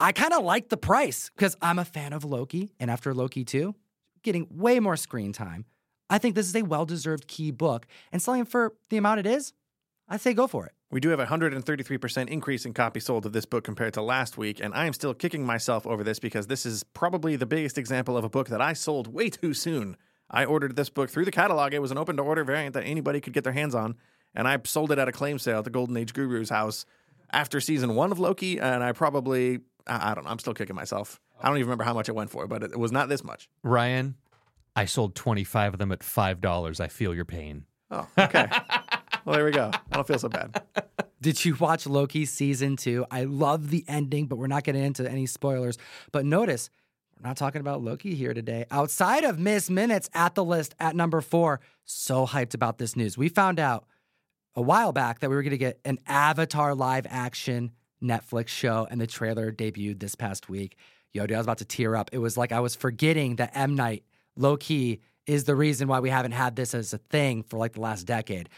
I 0.00 0.12
kind 0.12 0.32
of 0.32 0.44
like 0.44 0.68
the 0.68 0.76
price 0.76 1.30
because 1.36 1.56
I'm 1.60 1.78
a 1.78 1.84
fan 1.84 2.12
of 2.12 2.24
Loki. 2.24 2.72
And 2.78 2.90
after 2.90 3.14
Loki 3.14 3.44
2, 3.44 3.74
getting 4.22 4.46
way 4.50 4.80
more 4.80 4.96
screen 4.96 5.32
time. 5.32 5.64
I 6.10 6.18
think 6.18 6.34
this 6.34 6.48
is 6.48 6.56
a 6.56 6.62
well 6.62 6.86
deserved 6.86 7.28
key 7.28 7.50
book, 7.50 7.86
and 8.12 8.22
selling 8.22 8.44
for 8.44 8.74
the 8.88 8.96
amount 8.96 9.20
it 9.20 9.26
is, 9.26 9.52
I 10.08 10.16
say 10.16 10.32
go 10.32 10.46
for 10.46 10.64
it. 10.66 10.72
We 10.90 11.00
do 11.00 11.10
have 11.10 11.20
a 11.20 11.26
133% 11.26 12.28
increase 12.28 12.64
in 12.64 12.72
copies 12.72 13.04
sold 13.04 13.26
of 13.26 13.34
this 13.34 13.44
book 13.44 13.62
compared 13.62 13.92
to 13.94 14.02
last 14.02 14.38
week, 14.38 14.58
and 14.58 14.72
I 14.72 14.86
am 14.86 14.94
still 14.94 15.12
kicking 15.12 15.44
myself 15.44 15.86
over 15.86 16.02
this 16.02 16.18
because 16.18 16.46
this 16.46 16.64
is 16.64 16.82
probably 16.82 17.36
the 17.36 17.44
biggest 17.44 17.76
example 17.76 18.16
of 18.16 18.24
a 18.24 18.30
book 18.30 18.48
that 18.48 18.62
I 18.62 18.72
sold 18.72 19.12
way 19.12 19.28
too 19.28 19.52
soon. 19.52 19.98
I 20.30 20.46
ordered 20.46 20.76
this 20.76 20.88
book 20.88 21.10
through 21.10 21.26
the 21.26 21.30
catalog. 21.30 21.74
It 21.74 21.82
was 21.82 21.90
an 21.90 21.98
open 21.98 22.16
to 22.16 22.22
order 22.22 22.42
variant 22.42 22.72
that 22.72 22.84
anybody 22.84 23.20
could 23.20 23.34
get 23.34 23.44
their 23.44 23.52
hands 23.52 23.74
on, 23.74 23.96
and 24.34 24.48
I 24.48 24.58
sold 24.64 24.90
it 24.90 24.98
at 24.98 25.08
a 25.08 25.12
claim 25.12 25.38
sale 25.38 25.58
at 25.58 25.64
the 25.64 25.70
Golden 25.70 25.94
Age 25.94 26.14
Guru's 26.14 26.48
house 26.48 26.86
after 27.34 27.60
season 27.60 27.94
one 27.94 28.10
of 28.10 28.18
Loki, 28.18 28.58
and 28.58 28.82
I 28.82 28.92
probably, 28.92 29.58
I, 29.86 30.12
I 30.12 30.14
don't 30.14 30.24
know, 30.24 30.30
I'm 30.30 30.38
still 30.38 30.54
kicking 30.54 30.76
myself. 30.76 31.20
I 31.38 31.48
don't 31.48 31.58
even 31.58 31.66
remember 31.66 31.84
how 31.84 31.92
much 31.92 32.08
it 32.08 32.14
went 32.14 32.30
for, 32.30 32.46
but 32.46 32.62
it, 32.62 32.72
it 32.72 32.78
was 32.78 32.92
not 32.92 33.10
this 33.10 33.22
much. 33.22 33.50
Ryan, 33.62 34.14
I 34.74 34.86
sold 34.86 35.14
25 35.14 35.74
of 35.74 35.78
them 35.78 35.92
at 35.92 36.00
$5. 36.00 36.80
I 36.80 36.88
feel 36.88 37.14
your 37.14 37.26
pain. 37.26 37.66
Oh, 37.90 38.06
okay. 38.18 38.48
well, 39.28 39.36
there 39.36 39.44
we 39.44 39.50
go. 39.50 39.70
I 39.74 39.94
don't 39.94 40.06
feel 40.06 40.18
so 40.18 40.30
bad. 40.30 40.62
Did 41.20 41.44
you 41.44 41.54
watch 41.54 41.86
Loki 41.86 42.24
season 42.24 42.76
two? 42.76 43.04
I 43.10 43.24
love 43.24 43.68
the 43.68 43.84
ending, 43.86 44.26
but 44.26 44.36
we're 44.36 44.46
not 44.46 44.64
getting 44.64 44.82
into 44.82 45.06
any 45.06 45.26
spoilers. 45.26 45.76
But 46.12 46.24
notice, 46.24 46.70
we're 47.14 47.28
not 47.28 47.36
talking 47.36 47.60
about 47.60 47.82
Loki 47.82 48.14
here 48.14 48.32
today. 48.32 48.64
Outside 48.70 49.24
of 49.24 49.38
Miss 49.38 49.68
Minutes 49.68 50.08
at 50.14 50.34
the 50.34 50.42
list 50.42 50.74
at 50.80 50.96
number 50.96 51.20
four, 51.20 51.60
so 51.84 52.26
hyped 52.26 52.54
about 52.54 52.78
this 52.78 52.96
news. 52.96 53.18
We 53.18 53.28
found 53.28 53.60
out 53.60 53.84
a 54.56 54.62
while 54.62 54.92
back 54.92 55.18
that 55.18 55.28
we 55.28 55.36
were 55.36 55.42
going 55.42 55.50
to 55.50 55.58
get 55.58 55.78
an 55.84 55.98
Avatar 56.06 56.74
live 56.74 57.06
action 57.10 57.72
Netflix 58.02 58.48
show, 58.48 58.88
and 58.90 58.98
the 58.98 59.06
trailer 59.06 59.52
debuted 59.52 60.00
this 60.00 60.14
past 60.14 60.48
week. 60.48 60.78
Yo, 61.12 61.26
dude, 61.26 61.34
I 61.34 61.38
was 61.38 61.46
about 61.46 61.58
to 61.58 61.66
tear 61.66 61.96
up. 61.96 62.08
It 62.14 62.18
was 62.18 62.38
like 62.38 62.50
I 62.50 62.60
was 62.60 62.74
forgetting 62.74 63.36
that 63.36 63.50
M. 63.54 63.74
Night, 63.74 64.04
low 64.36 64.56
key, 64.56 65.00
is 65.26 65.44
the 65.44 65.54
reason 65.54 65.86
why 65.86 66.00
we 66.00 66.08
haven't 66.08 66.32
had 66.32 66.56
this 66.56 66.72
as 66.72 66.94
a 66.94 66.98
thing 66.98 67.42
for 67.42 67.58
like 67.58 67.74
the 67.74 67.82
last 67.82 68.04
decade. 68.04 68.48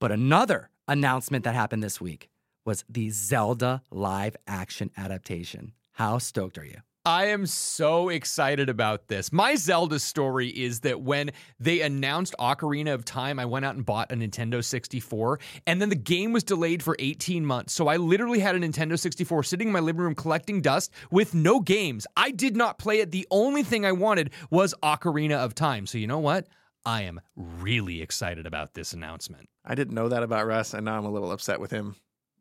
But 0.00 0.12
another 0.12 0.70
announcement 0.86 1.44
that 1.44 1.54
happened 1.54 1.82
this 1.82 2.00
week 2.00 2.28
was 2.64 2.84
the 2.88 3.10
Zelda 3.10 3.82
live 3.90 4.36
action 4.46 4.90
adaptation. 4.96 5.72
How 5.92 6.18
stoked 6.18 6.58
are 6.58 6.64
you? 6.64 6.82
I 7.04 7.28
am 7.28 7.46
so 7.46 8.10
excited 8.10 8.68
about 8.68 9.08
this. 9.08 9.32
My 9.32 9.54
Zelda 9.54 9.98
story 9.98 10.48
is 10.48 10.80
that 10.80 11.00
when 11.00 11.30
they 11.58 11.80
announced 11.80 12.34
Ocarina 12.38 12.92
of 12.92 13.04
Time, 13.06 13.38
I 13.38 13.46
went 13.46 13.64
out 13.64 13.76
and 13.76 13.86
bought 13.86 14.12
a 14.12 14.14
Nintendo 14.14 14.62
64, 14.62 15.40
and 15.66 15.80
then 15.80 15.88
the 15.88 15.96
game 15.96 16.32
was 16.32 16.44
delayed 16.44 16.82
for 16.82 16.96
18 16.98 17.46
months. 17.46 17.72
So 17.72 17.88
I 17.88 17.96
literally 17.96 18.40
had 18.40 18.56
a 18.56 18.60
Nintendo 18.60 18.98
64 18.98 19.44
sitting 19.44 19.68
in 19.68 19.72
my 19.72 19.80
living 19.80 20.02
room 20.02 20.14
collecting 20.14 20.60
dust 20.60 20.92
with 21.10 21.34
no 21.34 21.60
games. 21.60 22.06
I 22.14 22.30
did 22.30 22.56
not 22.56 22.78
play 22.78 23.00
it. 23.00 23.10
The 23.10 23.26
only 23.30 23.62
thing 23.62 23.86
I 23.86 23.92
wanted 23.92 24.30
was 24.50 24.74
Ocarina 24.82 25.36
of 25.36 25.54
Time. 25.54 25.86
So 25.86 25.96
you 25.96 26.06
know 26.06 26.18
what? 26.18 26.46
I 26.84 27.02
am 27.02 27.20
really 27.36 28.00
excited 28.02 28.46
about 28.46 28.74
this 28.74 28.92
announcement. 28.92 29.48
I 29.64 29.74
didn't 29.74 29.94
know 29.94 30.08
that 30.08 30.22
about 30.22 30.46
Russ, 30.46 30.74
and 30.74 30.84
now 30.84 30.96
I'm 30.98 31.04
a 31.04 31.10
little 31.10 31.32
upset 31.32 31.60
with 31.60 31.70
him. 31.70 31.96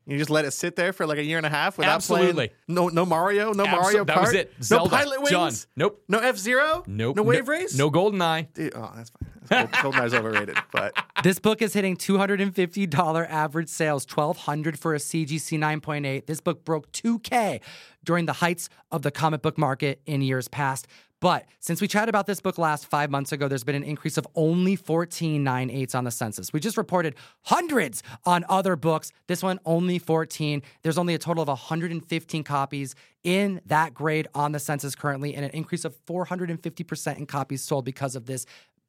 You 0.09 0.17
just 0.17 0.29
let 0.29 0.45
it 0.45 0.51
sit 0.51 0.77
there 0.77 0.93
for 0.93 1.05
like 1.05 1.17
a 1.17 1.23
year 1.23 1.35
and 1.35 1.45
a 1.45 1.49
half 1.49 1.77
without 1.77 1.95
Absolutely. 1.95 2.33
playing. 2.33 2.49
No, 2.69 2.87
no 2.87 3.05
Mario, 3.05 3.51
no 3.51 3.65
Abso- 3.65 3.71
Mario 3.81 4.03
Kart. 4.05 4.07
that 4.07 4.21
was 4.21 4.33
it. 4.33 4.53
Zelda. 4.63 4.89
No 4.89 4.97
Pilot 4.97 5.19
Wings. 5.19 5.31
Done. 5.31 5.53
Nope. 5.75 6.03
No 6.07 6.19
F 6.19 6.37
Zero. 6.37 6.83
Nope. 6.87 7.17
No 7.17 7.23
Wave 7.23 7.49
Race. 7.49 7.77
No 7.77 7.89
Golden 7.89 8.21
Eye. 8.21 8.47
Dude, 8.53 8.71
oh, 8.73 8.89
that's 8.95 9.09
fine. 9.09 9.29
That's 9.49 9.81
Gold- 9.81 9.95
Goldeneye's 9.95 10.13
overrated, 10.13 10.57
but 10.71 10.93
This 11.23 11.39
book 11.39 11.61
is 11.61 11.73
hitting 11.73 11.97
$250 11.97 13.29
average 13.29 13.67
sales, 13.69 14.05
1200 14.09 14.79
for 14.79 14.93
a 14.95 14.97
CGC 14.97 15.57
9.8. 15.59 16.25
This 16.25 16.39
book 16.39 16.63
broke 16.63 16.89
2K 16.93 17.59
during 18.05 18.25
the 18.27 18.33
heights 18.33 18.69
of 18.91 19.01
the 19.01 19.11
comic 19.11 19.41
book 19.41 19.57
market 19.57 20.01
in 20.05 20.21
years 20.21 20.47
past. 20.47 20.87
But 21.19 21.45
since 21.59 21.81
we 21.81 21.87
chatted 21.87 22.09
about 22.09 22.27
this 22.27 22.41
book 22.41 22.57
last 22.57 22.85
five 22.85 23.09
months 23.09 23.31
ago, 23.31 23.47
there's 23.47 23.63
been 23.63 23.75
an 23.75 23.83
increase 23.83 24.17
of 24.17 24.27
only 24.35 24.75
14 24.75 25.43
9.8s 25.43 25.95
on 25.95 26.03
the 26.03 26.11
census. 26.11 26.53
We 26.53 26.59
just 26.59 26.77
reported 26.77 27.15
hundreds 27.43 28.03
on 28.25 28.45
other 28.47 28.75
books. 28.75 29.11
This 29.27 29.41
one, 29.41 29.59
only 29.65 29.97
14. 29.97 30.61
There's 30.83 30.97
only 30.97 31.15
a 31.15 31.17
total 31.17 31.41
of 31.41 31.47
115 31.47 32.43
copies 32.43 32.93
in 33.23 33.61
that 33.65 33.93
grade 33.93 34.27
on 34.35 34.51
the 34.51 34.59
census 34.59 34.95
currently, 34.95 35.33
and 35.33 35.43
an 35.43 35.51
increase 35.51 35.85
of 35.85 35.95
450% 36.05 37.17
in 37.17 37.25
copies 37.25 37.63
sold 37.63 37.83
because 37.83 38.15
of 38.15 38.27
this 38.27 38.45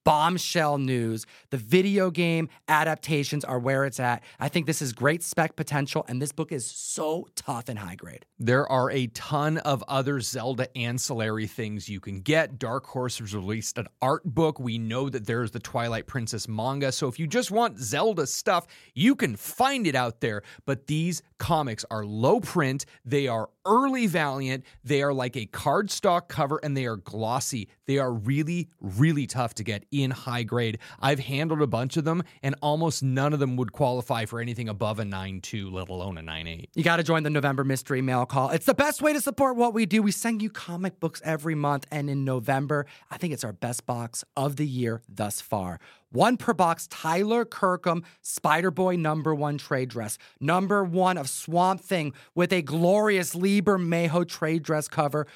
bombshell 0.09 0.79
news. 0.79 1.27
The 1.51 1.59
video 1.59 2.11
game 2.11 2.49
adaptations 2.67 3.45
are 3.45 3.59
where 3.59 3.85
it's 3.85 4.01
at. 4.01 4.23
I 4.41 4.49
think 4.49 4.65
this 4.65 4.81
is 4.81 4.95
great 4.95 5.23
spec 5.23 5.55
potential, 5.55 6.03
and 6.09 6.23
this 6.23 6.33
book 6.33 6.51
is 6.51 6.65
so 6.65 7.29
tough 7.37 7.69
and 7.69 7.79
high 7.79 7.97
grade. 7.97 8.25
There 8.39 8.67
are 8.73 8.91
a 8.91 9.09
ton 9.09 9.59
of 9.59 9.85
other 9.87 10.21
Zelda 10.21 10.75
ancillary 10.75 11.47
things 11.47 11.91
you 11.91 12.01
can 12.01 12.23
get. 12.23 12.59
Dark 12.59 12.87
Horse 12.87 13.19
has 13.19 13.35
released 13.35 13.77
an 13.77 13.87
art 14.01 14.25
book. 14.25 14.59
We 14.59 14.79
know 14.79 15.11
that 15.11 15.27
there's 15.27 15.51
the 15.51 15.59
Twilight 15.59 16.07
Princess 16.07 16.49
manga. 16.49 16.91
So 16.91 17.07
if 17.09 17.19
you 17.19 17.27
just 17.27 17.51
want 17.51 17.79
Zelda 17.79 18.27
stuff, 18.27 18.67
you 18.95 19.15
can 19.15 19.37
find 19.37 19.87
it 19.87 19.95
out 19.95 20.23
there. 20.23 20.43
But 20.65 20.87
these 20.87 21.21
comics 21.39 21.85
are 21.91 22.07
low 22.07 22.41
print, 22.41 22.87
they 23.05 23.29
are 23.29 23.51
early 23.69 24.07
Valiant, 24.07 24.65
they 24.83 25.03
are 25.03 25.13
like 25.13 25.37
a 25.37 25.47
cardstock 25.47 26.29
cover, 26.29 26.59
and 26.63 26.77
they 26.77 26.87
are 26.87 26.97
glossy. 26.97 27.69
They 27.87 27.99
are 27.99 28.13
really, 28.13 28.69
really 28.81 29.27
tough 29.27 29.55
to 29.55 29.65
get 29.65 29.85
in 29.91 30.11
high 30.11 30.43
grade. 30.43 30.79
I've 31.01 31.21
handled 31.21 31.63
a 31.63 31.67
bunch 31.67 31.97
of 31.97 32.05
them, 32.05 32.23
and 32.43 32.55
almost 32.63 33.03
none 33.03 33.33
of 33.33 33.39
them 33.39 33.57
would 33.57 33.73
qualify 33.73 34.25
for 34.25 34.41
anything 34.41 34.69
above 34.69 34.99
a 34.99 35.05
9.2, 35.05 35.71
let 35.73 35.89
alone 35.89 36.19
a 36.19 36.23
9.8. 36.23 36.69
You 36.75 36.83
got 36.83 36.97
to 36.97 37.03
join 37.03 37.23
the 37.23 37.31
November 37.31 37.65
mystery 37.65 38.03
mail 38.03 38.27
call. 38.27 38.51
It's 38.51 38.67
the 38.67 38.75
best 38.75 39.03
way 39.03 39.13
to 39.13 39.21
support 39.21 39.57
what 39.57 39.75
we 39.75 39.87
do. 39.87 40.03
We 40.03 40.13
send 40.13 40.43
you 40.43 40.51
comic 40.51 40.99
books 40.99 41.21
every 41.25 41.55
month, 41.55 41.87
and 41.93 42.09
in 42.09 42.25
November, 42.25 42.87
I 43.11 43.19
think 43.19 43.33
it's 43.33 43.45
our 43.45 43.53
best 43.53 43.87
box 43.87 44.25
of 44.37 44.57
the 44.57 44.67
year 44.67 45.03
thus 45.09 45.41
far. 45.41 45.79
One 46.11 46.37
per 46.37 46.55
box, 46.55 46.87
Tyler 46.91 47.45
Kirkham, 47.45 48.03
Spider 48.23 48.71
Boy 48.71 48.97
number 48.97 49.35
one 49.35 49.59
trade 49.59 49.91
dress. 49.91 50.17
Number 50.41 50.83
one 50.83 51.19
of 51.19 51.29
Swamp 51.29 51.81
Thing 51.81 52.15
with 52.35 52.53
a 52.53 52.63
glorious 52.63 53.35
Lee 53.35 53.61
Bermejo 53.61 54.27
trade 54.27 54.63
dress 54.63 54.89
cover. 54.89 55.27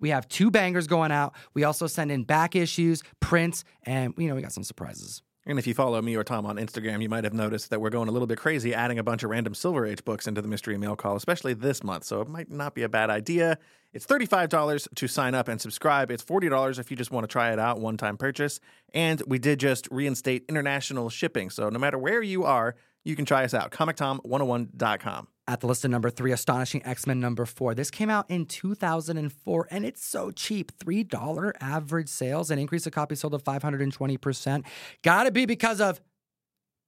We 0.00 0.10
have 0.10 0.28
two 0.28 0.50
bangers 0.50 0.86
going 0.86 1.12
out. 1.12 1.34
We 1.54 1.64
also 1.64 1.86
send 1.86 2.10
in 2.10 2.24
back 2.24 2.54
issues, 2.54 3.02
prints, 3.20 3.64
and 3.84 4.14
you 4.18 4.28
know, 4.28 4.34
we 4.34 4.42
got 4.42 4.52
some 4.52 4.64
surprises. 4.64 5.22
And 5.48 5.60
if 5.60 5.66
you 5.66 5.74
follow 5.74 6.02
me 6.02 6.16
or 6.16 6.24
Tom 6.24 6.44
on 6.44 6.56
Instagram, 6.56 7.00
you 7.00 7.08
might 7.08 7.22
have 7.22 7.32
noticed 7.32 7.70
that 7.70 7.80
we're 7.80 7.90
going 7.90 8.08
a 8.08 8.12
little 8.12 8.26
bit 8.26 8.38
crazy 8.38 8.74
adding 8.74 8.98
a 8.98 9.04
bunch 9.04 9.22
of 9.22 9.30
random 9.30 9.54
Silver 9.54 9.86
Age 9.86 10.04
books 10.04 10.26
into 10.26 10.42
the 10.42 10.48
mystery 10.48 10.76
mail 10.76 10.96
call, 10.96 11.14
especially 11.14 11.54
this 11.54 11.84
month. 11.84 12.02
So 12.02 12.20
it 12.20 12.28
might 12.28 12.50
not 12.50 12.74
be 12.74 12.82
a 12.82 12.88
bad 12.88 13.10
idea. 13.10 13.56
It's 13.92 14.04
$35 14.06 14.88
to 14.92 15.08
sign 15.08 15.36
up 15.36 15.46
and 15.46 15.60
subscribe. 15.60 16.10
It's 16.10 16.24
$40 16.24 16.80
if 16.80 16.90
you 16.90 16.96
just 16.96 17.12
want 17.12 17.24
to 17.24 17.28
try 17.28 17.52
it 17.52 17.60
out, 17.60 17.80
one 17.80 17.96
time 17.96 18.16
purchase. 18.16 18.58
And 18.92 19.22
we 19.26 19.38
did 19.38 19.60
just 19.60 19.86
reinstate 19.92 20.44
international 20.48 21.10
shipping. 21.10 21.50
So 21.50 21.68
no 21.68 21.78
matter 21.78 21.96
where 21.96 22.22
you 22.22 22.44
are, 22.44 22.74
you 23.04 23.14
can 23.14 23.24
try 23.24 23.44
us 23.44 23.54
out. 23.54 23.70
ComicTom101.com. 23.70 25.28
At 25.48 25.60
the 25.60 25.68
list 25.68 25.84
of 25.84 25.92
number 25.92 26.10
three, 26.10 26.32
Astonishing 26.32 26.84
X 26.84 27.06
Men 27.06 27.20
number 27.20 27.46
four. 27.46 27.74
This 27.74 27.90
came 27.90 28.10
out 28.10 28.28
in 28.28 28.46
2004 28.46 29.68
and 29.70 29.84
it's 29.84 30.04
so 30.04 30.32
cheap 30.32 30.76
$3 30.78 31.52
average 31.60 32.08
sales, 32.08 32.50
an 32.50 32.58
increase 32.58 32.86
of 32.86 32.92
copies 32.92 33.20
sold 33.20 33.34
of 33.34 33.44
520%. 33.44 34.64
Gotta 35.02 35.30
be 35.30 35.46
because 35.46 35.80
of 35.80 36.00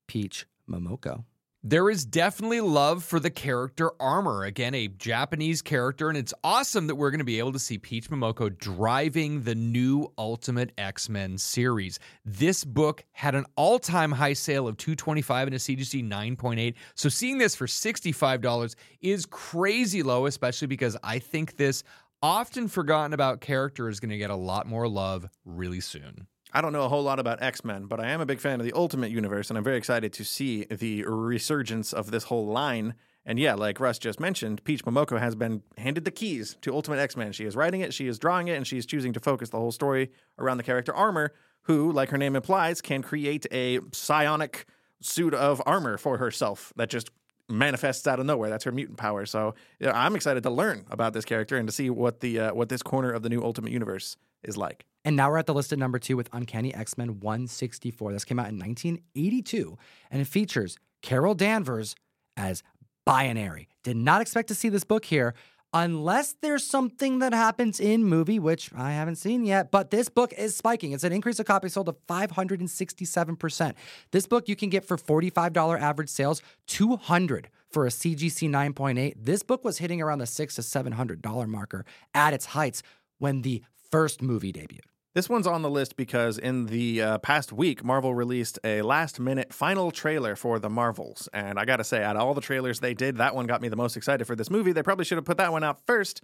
Peach 0.08 0.46
Momoko. 0.68 1.24
There 1.68 1.90
is 1.90 2.06
definitely 2.06 2.62
love 2.62 3.04
for 3.04 3.20
the 3.20 3.28
character 3.28 3.90
Armor. 4.00 4.44
Again, 4.44 4.74
a 4.74 4.88
Japanese 4.88 5.60
character, 5.60 6.08
and 6.08 6.16
it's 6.16 6.32
awesome 6.42 6.86
that 6.86 6.94
we're 6.94 7.10
going 7.10 7.18
to 7.18 7.26
be 7.26 7.38
able 7.38 7.52
to 7.52 7.58
see 7.58 7.76
Peach 7.76 8.08
Momoko 8.08 8.56
driving 8.56 9.42
the 9.42 9.54
new 9.54 10.10
Ultimate 10.16 10.72
X-Men 10.78 11.36
series. 11.36 11.98
This 12.24 12.64
book 12.64 13.04
had 13.12 13.34
an 13.34 13.44
all-time 13.54 14.12
high 14.12 14.32
sale 14.32 14.66
of 14.66 14.78
225 14.78 15.48
and 15.48 15.56
a 15.56 15.58
CGC 15.58 16.08
9.8. 16.08 16.74
So 16.94 17.10
seeing 17.10 17.36
this 17.36 17.54
for 17.54 17.66
$65 17.66 18.74
is 19.02 19.26
crazy 19.26 20.02
low, 20.02 20.24
especially 20.24 20.68
because 20.68 20.96
I 21.04 21.18
think 21.18 21.58
this 21.58 21.84
often 22.22 22.68
forgotten 22.68 23.12
about 23.12 23.42
character 23.42 23.90
is 23.90 24.00
going 24.00 24.08
to 24.08 24.16
get 24.16 24.30
a 24.30 24.36
lot 24.36 24.66
more 24.66 24.88
love 24.88 25.28
really 25.44 25.80
soon. 25.80 26.28
I 26.52 26.60
don't 26.60 26.72
know 26.72 26.82
a 26.82 26.88
whole 26.88 27.02
lot 27.02 27.18
about 27.18 27.42
X 27.42 27.64
Men, 27.64 27.86
but 27.86 28.00
I 28.00 28.08
am 28.08 28.20
a 28.20 28.26
big 28.26 28.40
fan 28.40 28.58
of 28.60 28.64
the 28.64 28.72
Ultimate 28.72 29.10
Universe, 29.10 29.50
and 29.50 29.58
I'm 29.58 29.64
very 29.64 29.76
excited 29.76 30.12
to 30.14 30.24
see 30.24 30.64
the 30.64 31.04
resurgence 31.04 31.92
of 31.92 32.10
this 32.10 32.24
whole 32.24 32.46
line. 32.46 32.94
And 33.26 33.38
yeah, 33.38 33.54
like 33.54 33.80
Russ 33.80 33.98
just 33.98 34.18
mentioned, 34.18 34.64
Peach 34.64 34.84
Momoko 34.84 35.18
has 35.20 35.34
been 35.34 35.62
handed 35.76 36.06
the 36.06 36.10
keys 36.10 36.56
to 36.62 36.74
Ultimate 36.74 36.98
X 36.98 37.16
Men. 37.16 37.32
She 37.32 37.44
is 37.44 37.54
writing 37.54 37.82
it, 37.82 37.92
she 37.92 38.06
is 38.06 38.18
drawing 38.18 38.48
it, 38.48 38.54
and 38.54 38.66
she 38.66 38.78
is 38.78 38.86
choosing 38.86 39.12
to 39.12 39.20
focus 39.20 39.50
the 39.50 39.58
whole 39.58 39.72
story 39.72 40.10
around 40.38 40.56
the 40.56 40.62
character 40.62 40.94
Armor, 40.94 41.34
who, 41.62 41.92
like 41.92 42.08
her 42.08 42.18
name 42.18 42.34
implies, 42.34 42.80
can 42.80 43.02
create 43.02 43.46
a 43.52 43.80
psionic 43.92 44.64
suit 45.00 45.34
of 45.34 45.62
armor 45.66 45.98
for 45.98 46.16
herself 46.16 46.72
that 46.76 46.88
just 46.88 47.10
manifests 47.48 48.06
out 48.06 48.20
of 48.20 48.26
nowhere. 48.26 48.50
That's 48.50 48.64
her 48.64 48.72
mutant 48.72 48.98
power. 48.98 49.26
So 49.26 49.54
yeah, 49.80 49.92
I'm 49.94 50.14
excited 50.16 50.42
to 50.44 50.50
learn 50.50 50.86
about 50.90 51.12
this 51.12 51.24
character 51.24 51.56
and 51.56 51.68
to 51.68 51.72
see 51.72 51.90
what 51.90 52.20
the 52.20 52.40
uh, 52.40 52.54
what 52.54 52.68
this 52.68 52.82
corner 52.82 53.10
of 53.10 53.22
the 53.22 53.28
new 53.28 53.42
Ultimate 53.42 53.72
Universe 53.72 54.16
is 54.42 54.56
like. 54.56 54.86
And 55.08 55.16
now 55.16 55.30
we're 55.30 55.38
at 55.38 55.46
the 55.46 55.54
list 55.54 55.72
at 55.72 55.78
number 55.78 55.98
two 55.98 56.18
with 56.18 56.28
Uncanny 56.34 56.74
X 56.74 56.98
Men 56.98 57.20
164. 57.20 58.12
This 58.12 58.26
came 58.26 58.38
out 58.38 58.50
in 58.50 58.58
1982 58.58 59.78
and 60.10 60.20
it 60.20 60.26
features 60.26 60.76
Carol 61.00 61.32
Danvers 61.32 61.94
as 62.36 62.62
Binary. 63.06 63.68
Did 63.82 63.96
not 63.96 64.20
expect 64.20 64.48
to 64.48 64.54
see 64.54 64.68
this 64.68 64.84
book 64.84 65.06
here 65.06 65.32
unless 65.72 66.34
there's 66.42 66.62
something 66.62 67.20
that 67.20 67.32
happens 67.32 67.80
in 67.80 68.04
movie, 68.04 68.38
which 68.38 68.70
I 68.76 68.92
haven't 68.92 69.16
seen 69.16 69.46
yet. 69.46 69.70
But 69.70 69.90
this 69.90 70.10
book 70.10 70.34
is 70.34 70.54
spiking. 70.54 70.92
It's 70.92 71.04
an 71.04 71.14
increase 71.14 71.40
of 71.40 71.46
copies 71.46 71.72
sold 71.72 71.88
of 71.88 71.96
567%. 72.06 73.74
This 74.10 74.26
book 74.26 74.46
you 74.46 74.56
can 74.56 74.68
get 74.68 74.84
for 74.84 74.98
$45 74.98 75.80
average 75.80 76.10
sales, 76.10 76.42
200 76.66 77.48
for 77.70 77.86
a 77.86 77.88
CGC 77.88 78.50
9.8. 78.50 79.14
This 79.16 79.42
book 79.42 79.64
was 79.64 79.78
hitting 79.78 80.02
around 80.02 80.18
the 80.18 80.26
six 80.26 80.56
to 80.56 80.62
seven 80.62 80.92
hundred 80.92 81.22
dollar 81.22 81.46
marker 81.46 81.86
at 82.12 82.34
its 82.34 82.44
heights 82.44 82.82
when 83.16 83.40
the 83.40 83.62
first 83.90 84.20
movie 84.20 84.52
debuted. 84.52 84.80
This 85.14 85.28
one's 85.28 85.46
on 85.46 85.62
the 85.62 85.70
list 85.70 85.96
because 85.96 86.38
in 86.38 86.66
the 86.66 87.00
uh, 87.02 87.18
past 87.18 87.52
week, 87.52 87.82
Marvel 87.82 88.14
released 88.14 88.58
a 88.62 88.82
last 88.82 89.18
minute 89.18 89.52
final 89.52 89.90
trailer 89.90 90.36
for 90.36 90.58
The 90.58 90.68
Marvels. 90.68 91.28
And 91.32 91.58
I 91.58 91.64
gotta 91.64 91.82
say, 91.84 92.04
out 92.04 92.16
of 92.16 92.22
all 92.22 92.34
the 92.34 92.42
trailers 92.42 92.80
they 92.80 92.94
did, 92.94 93.16
that 93.16 93.34
one 93.34 93.46
got 93.46 93.62
me 93.62 93.68
the 93.68 93.76
most 93.76 93.96
excited 93.96 94.26
for 94.26 94.36
this 94.36 94.50
movie. 94.50 94.72
They 94.72 94.82
probably 94.82 95.06
should 95.06 95.16
have 95.16 95.24
put 95.24 95.38
that 95.38 95.50
one 95.50 95.64
out 95.64 95.80
first. 95.86 96.20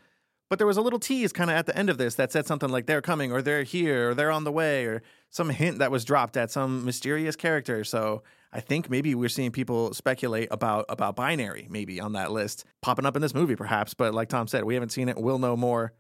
But 0.51 0.59
there 0.59 0.67
was 0.67 0.77
a 0.77 0.83
little 0.83 0.99
tease 0.99 1.33
kind 1.33 1.51
of 1.51 1.57
at 1.57 1.67
the 1.67 1.77
end 1.77 1.89
of 1.89 1.97
this 1.97 2.17
that 2.17 2.31
said 2.31 2.47
something 2.47 2.69
like 2.69 2.87
they're 2.87 3.01
coming 3.01 3.33
or 3.33 3.41
they're 3.41 3.63
here 3.63 4.11
or 4.11 4.15
they're 4.15 4.31
on 4.31 4.45
the 4.45 4.53
way 4.53 4.85
or 4.85 5.03
some 5.31 5.49
hint 5.49 5.79
that 5.79 5.91
was 5.91 6.05
dropped 6.05 6.37
at 6.37 6.51
some 6.51 6.85
mysterious 6.85 7.35
character. 7.35 7.83
So 7.83 8.23
I 8.53 8.61
think 8.61 8.91
maybe 8.91 9.15
we're 9.15 9.31
seeing 9.31 9.51
people 9.51 9.95
speculate 9.95 10.49
about 10.51 10.85
about 10.91 11.17
binary 11.17 11.67
maybe 11.71 11.99
on 11.99 12.13
that 12.13 12.31
list 12.31 12.65
popping 12.83 13.07
up 13.07 13.17
in 13.17 13.23
this 13.23 13.35
movie 13.35 13.57
perhaps. 13.57 13.95
But 13.95 14.13
like 14.15 14.29
Tom 14.29 14.47
said, 14.47 14.65
we 14.65 14.75
haven't 14.75 14.93
seen 14.93 15.09
it. 15.09 15.17
We'll 15.17 15.39
know 15.39 15.57
more 15.57 15.95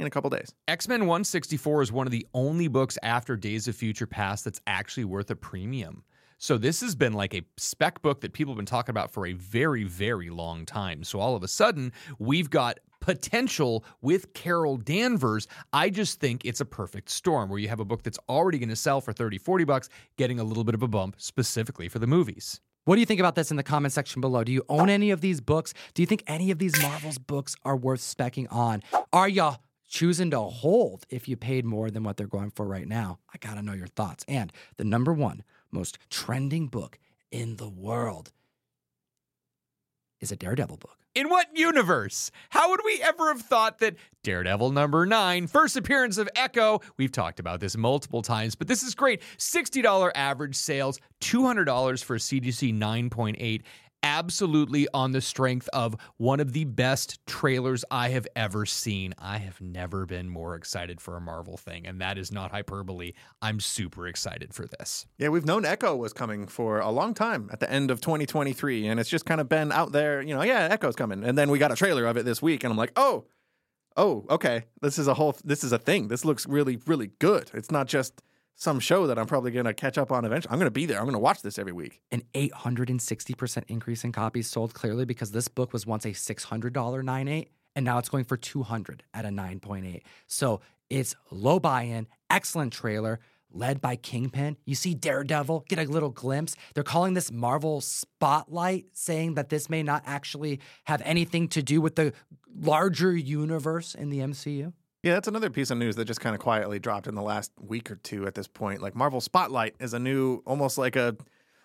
in 0.00 0.06
a 0.06 0.10
couple 0.10 0.30
days. 0.30 0.52
X 0.66 0.88
Men 0.88 1.00
164 1.02 1.82
is 1.82 1.92
one 1.92 2.06
of 2.06 2.10
the 2.10 2.26
only 2.34 2.68
books 2.68 2.98
after 3.02 3.36
Days 3.36 3.68
of 3.68 3.76
Future 3.76 4.06
Past 4.06 4.44
that's 4.44 4.60
actually 4.66 5.04
worth 5.04 5.30
a 5.30 5.36
premium. 5.36 6.02
So 6.38 6.56
this 6.56 6.80
has 6.80 6.94
been 6.94 7.12
like 7.12 7.34
a 7.34 7.42
spec 7.58 8.00
book 8.00 8.22
that 8.22 8.32
people 8.32 8.54
have 8.54 8.56
been 8.56 8.64
talking 8.64 8.90
about 8.90 9.10
for 9.10 9.26
a 9.26 9.34
very, 9.34 9.84
very 9.84 10.30
long 10.30 10.64
time. 10.64 11.04
So 11.04 11.20
all 11.20 11.36
of 11.36 11.42
a 11.42 11.48
sudden, 11.48 11.92
we've 12.18 12.48
got 12.48 12.80
potential 13.00 13.84
with 14.00 14.32
Carol 14.32 14.78
Danvers. 14.78 15.46
I 15.74 15.90
just 15.90 16.18
think 16.18 16.46
it's 16.46 16.62
a 16.62 16.64
perfect 16.64 17.10
storm 17.10 17.50
where 17.50 17.58
you 17.58 17.68
have 17.68 17.80
a 17.80 17.84
book 17.84 18.02
that's 18.02 18.18
already 18.26 18.58
going 18.58 18.70
to 18.70 18.76
sell 18.76 19.02
for 19.02 19.12
30, 19.12 19.36
40 19.36 19.64
bucks, 19.64 19.90
getting 20.16 20.40
a 20.40 20.44
little 20.44 20.64
bit 20.64 20.74
of 20.74 20.82
a 20.82 20.88
bump 20.88 21.16
specifically 21.18 21.88
for 21.88 21.98
the 21.98 22.06
movies. 22.06 22.58
What 22.86 22.94
do 22.94 23.00
you 23.00 23.06
think 23.06 23.20
about 23.20 23.34
this 23.34 23.50
in 23.50 23.58
the 23.58 23.62
comment 23.62 23.92
section 23.92 24.22
below? 24.22 24.42
Do 24.42 24.52
you 24.52 24.64
own 24.70 24.88
any 24.88 25.10
of 25.10 25.20
these 25.20 25.42
books? 25.42 25.74
Do 25.92 26.00
you 26.00 26.06
think 26.06 26.24
any 26.26 26.50
of 26.50 26.58
these 26.58 26.80
Marvel's 26.80 27.18
books 27.18 27.54
are 27.64 27.76
worth 27.76 28.00
specking 28.00 28.50
on? 28.50 28.82
Are 29.12 29.28
you 29.28 29.50
choosing 29.90 30.30
to 30.30 30.40
hold 30.40 31.04
if 31.10 31.28
you 31.28 31.36
paid 31.36 31.66
more 31.66 31.90
than 31.90 32.04
what 32.04 32.16
they're 32.16 32.26
going 32.26 32.50
for 32.50 32.64
right 32.64 32.88
now? 32.88 33.18
I 33.34 33.38
got 33.38 33.54
to 33.54 33.62
know 33.62 33.74
your 33.74 33.88
thoughts. 33.88 34.24
And 34.26 34.50
the 34.78 34.84
number 34.84 35.12
one 35.12 35.42
most 35.70 35.98
trending 36.08 36.68
book 36.68 36.98
in 37.30 37.56
the 37.56 37.68
world 37.68 38.32
is 40.20 40.32
a 40.32 40.36
Daredevil 40.36 40.78
book. 40.78 40.96
In 41.12 41.28
what 41.28 41.48
universe? 41.56 42.30
How 42.50 42.70
would 42.70 42.82
we 42.84 43.02
ever 43.02 43.32
have 43.32 43.42
thought 43.42 43.80
that 43.80 43.96
Daredevil 44.22 44.70
number 44.70 45.04
nine, 45.06 45.48
first 45.48 45.76
appearance 45.76 46.18
of 46.18 46.28
Echo? 46.36 46.80
We've 46.96 47.10
talked 47.10 47.40
about 47.40 47.58
this 47.58 47.76
multiple 47.76 48.22
times, 48.22 48.54
but 48.54 48.68
this 48.68 48.84
is 48.84 48.94
great. 48.94 49.20
$60 49.36 50.12
average 50.14 50.54
sales, 50.54 51.00
$200 51.20 52.04
for 52.04 52.14
a 52.14 52.18
CGC 52.18 52.72
9.8, 52.78 53.62
absolutely 54.02 54.86
on 54.94 55.12
the 55.12 55.20
strength 55.20 55.68
of 55.72 55.96
one 56.16 56.40
of 56.40 56.52
the 56.52 56.64
best 56.64 57.24
trailers 57.26 57.84
I 57.90 58.10
have 58.10 58.26
ever 58.34 58.66
seen. 58.66 59.14
I 59.18 59.38
have 59.38 59.60
never 59.60 60.06
been 60.06 60.28
more 60.28 60.54
excited 60.54 61.00
for 61.00 61.16
a 61.16 61.20
Marvel 61.20 61.56
thing, 61.56 61.86
and 61.86 62.00
that 62.00 62.18
is 62.18 62.32
not 62.32 62.50
hyperbole. 62.50 63.12
I'm 63.42 63.60
super 63.60 64.06
excited 64.06 64.54
for 64.54 64.66
this. 64.66 65.06
Yeah, 65.18 65.28
we've 65.28 65.46
known 65.46 65.64
Echo 65.64 65.96
was 65.96 66.12
coming 66.12 66.46
for 66.46 66.80
a 66.80 66.90
long 66.90 67.14
time 67.14 67.48
at 67.52 67.60
the 67.60 67.70
end 67.70 67.90
of 67.90 68.00
2023, 68.00 68.86
and 68.86 69.00
it's 69.00 69.10
just 69.10 69.26
kind 69.26 69.40
of 69.40 69.48
been 69.48 69.72
out 69.72 69.92
there, 69.92 70.22
you 70.22 70.34
know, 70.34 70.42
yeah, 70.42 70.68
Echo's 70.70 70.96
coming. 70.96 71.24
And 71.24 71.36
then 71.36 71.50
we 71.50 71.58
got 71.58 71.72
a 71.72 71.76
trailer 71.76 72.06
of 72.06 72.16
it 72.16 72.24
this 72.24 72.42
week, 72.42 72.64
and 72.64 72.70
I'm 72.70 72.78
like, 72.78 72.92
oh, 72.96 73.26
oh, 73.96 74.24
okay, 74.30 74.64
this 74.80 74.98
is 74.98 75.08
a 75.08 75.14
whole, 75.14 75.36
this 75.44 75.64
is 75.64 75.72
a 75.72 75.78
thing. 75.78 76.08
This 76.08 76.24
looks 76.24 76.46
really, 76.46 76.78
really 76.86 77.10
good. 77.18 77.50
It's 77.54 77.70
not 77.70 77.86
just 77.86 78.22
some 78.60 78.78
show 78.78 79.06
that 79.06 79.18
I'm 79.18 79.26
probably 79.26 79.52
going 79.52 79.64
to 79.64 79.72
catch 79.72 79.96
up 79.96 80.12
on 80.12 80.26
eventually. 80.26 80.52
I'm 80.52 80.58
going 80.58 80.66
to 80.66 80.70
be 80.70 80.84
there. 80.84 80.98
I'm 80.98 81.04
going 81.04 81.14
to 81.14 81.18
watch 81.18 81.40
this 81.40 81.58
every 81.58 81.72
week. 81.72 82.02
An 82.12 82.22
860% 82.34 83.64
increase 83.68 84.04
in 84.04 84.12
copies 84.12 84.50
sold 84.50 84.74
clearly 84.74 85.06
because 85.06 85.32
this 85.32 85.48
book 85.48 85.72
was 85.72 85.86
once 85.86 86.04
a 86.04 86.10
$600 86.10 86.70
9.8 86.70 87.48
and 87.74 87.84
now 87.86 87.96
it's 87.96 88.10
going 88.10 88.24
for 88.24 88.36
200 88.36 89.02
at 89.14 89.24
a 89.24 89.28
9.8. 89.28 90.02
So 90.26 90.60
it's 90.90 91.16
low 91.30 91.58
buy-in, 91.58 92.06
excellent 92.28 92.74
trailer 92.74 93.18
led 93.50 93.80
by 93.80 93.96
Kingpin. 93.96 94.58
You 94.66 94.74
see 94.74 94.92
Daredevil, 94.94 95.64
get 95.68 95.78
a 95.78 95.84
little 95.84 96.10
glimpse. 96.10 96.54
They're 96.74 96.84
calling 96.84 97.14
this 97.14 97.32
Marvel 97.32 97.80
Spotlight, 97.80 98.88
saying 98.92 99.34
that 99.34 99.48
this 99.48 99.70
may 99.70 99.82
not 99.82 100.02
actually 100.04 100.60
have 100.84 101.00
anything 101.06 101.48
to 101.48 101.62
do 101.62 101.80
with 101.80 101.96
the 101.96 102.12
larger 102.54 103.16
universe 103.16 103.94
in 103.94 104.10
the 104.10 104.18
MCU. 104.18 104.74
Yeah, 105.02 105.14
that's 105.14 105.28
another 105.28 105.48
piece 105.48 105.70
of 105.70 105.78
news 105.78 105.96
that 105.96 106.04
just 106.04 106.20
kind 106.20 106.34
of 106.34 106.40
quietly 106.40 106.78
dropped 106.78 107.06
in 107.06 107.14
the 107.14 107.22
last 107.22 107.52
week 107.58 107.90
or 107.90 107.96
two 107.96 108.26
at 108.26 108.34
this 108.34 108.46
point. 108.46 108.82
Like 108.82 108.94
Marvel 108.94 109.20
Spotlight 109.20 109.74
is 109.80 109.94
a 109.94 109.98
new 109.98 110.42
almost 110.46 110.76
like 110.76 110.94
a 110.94 111.16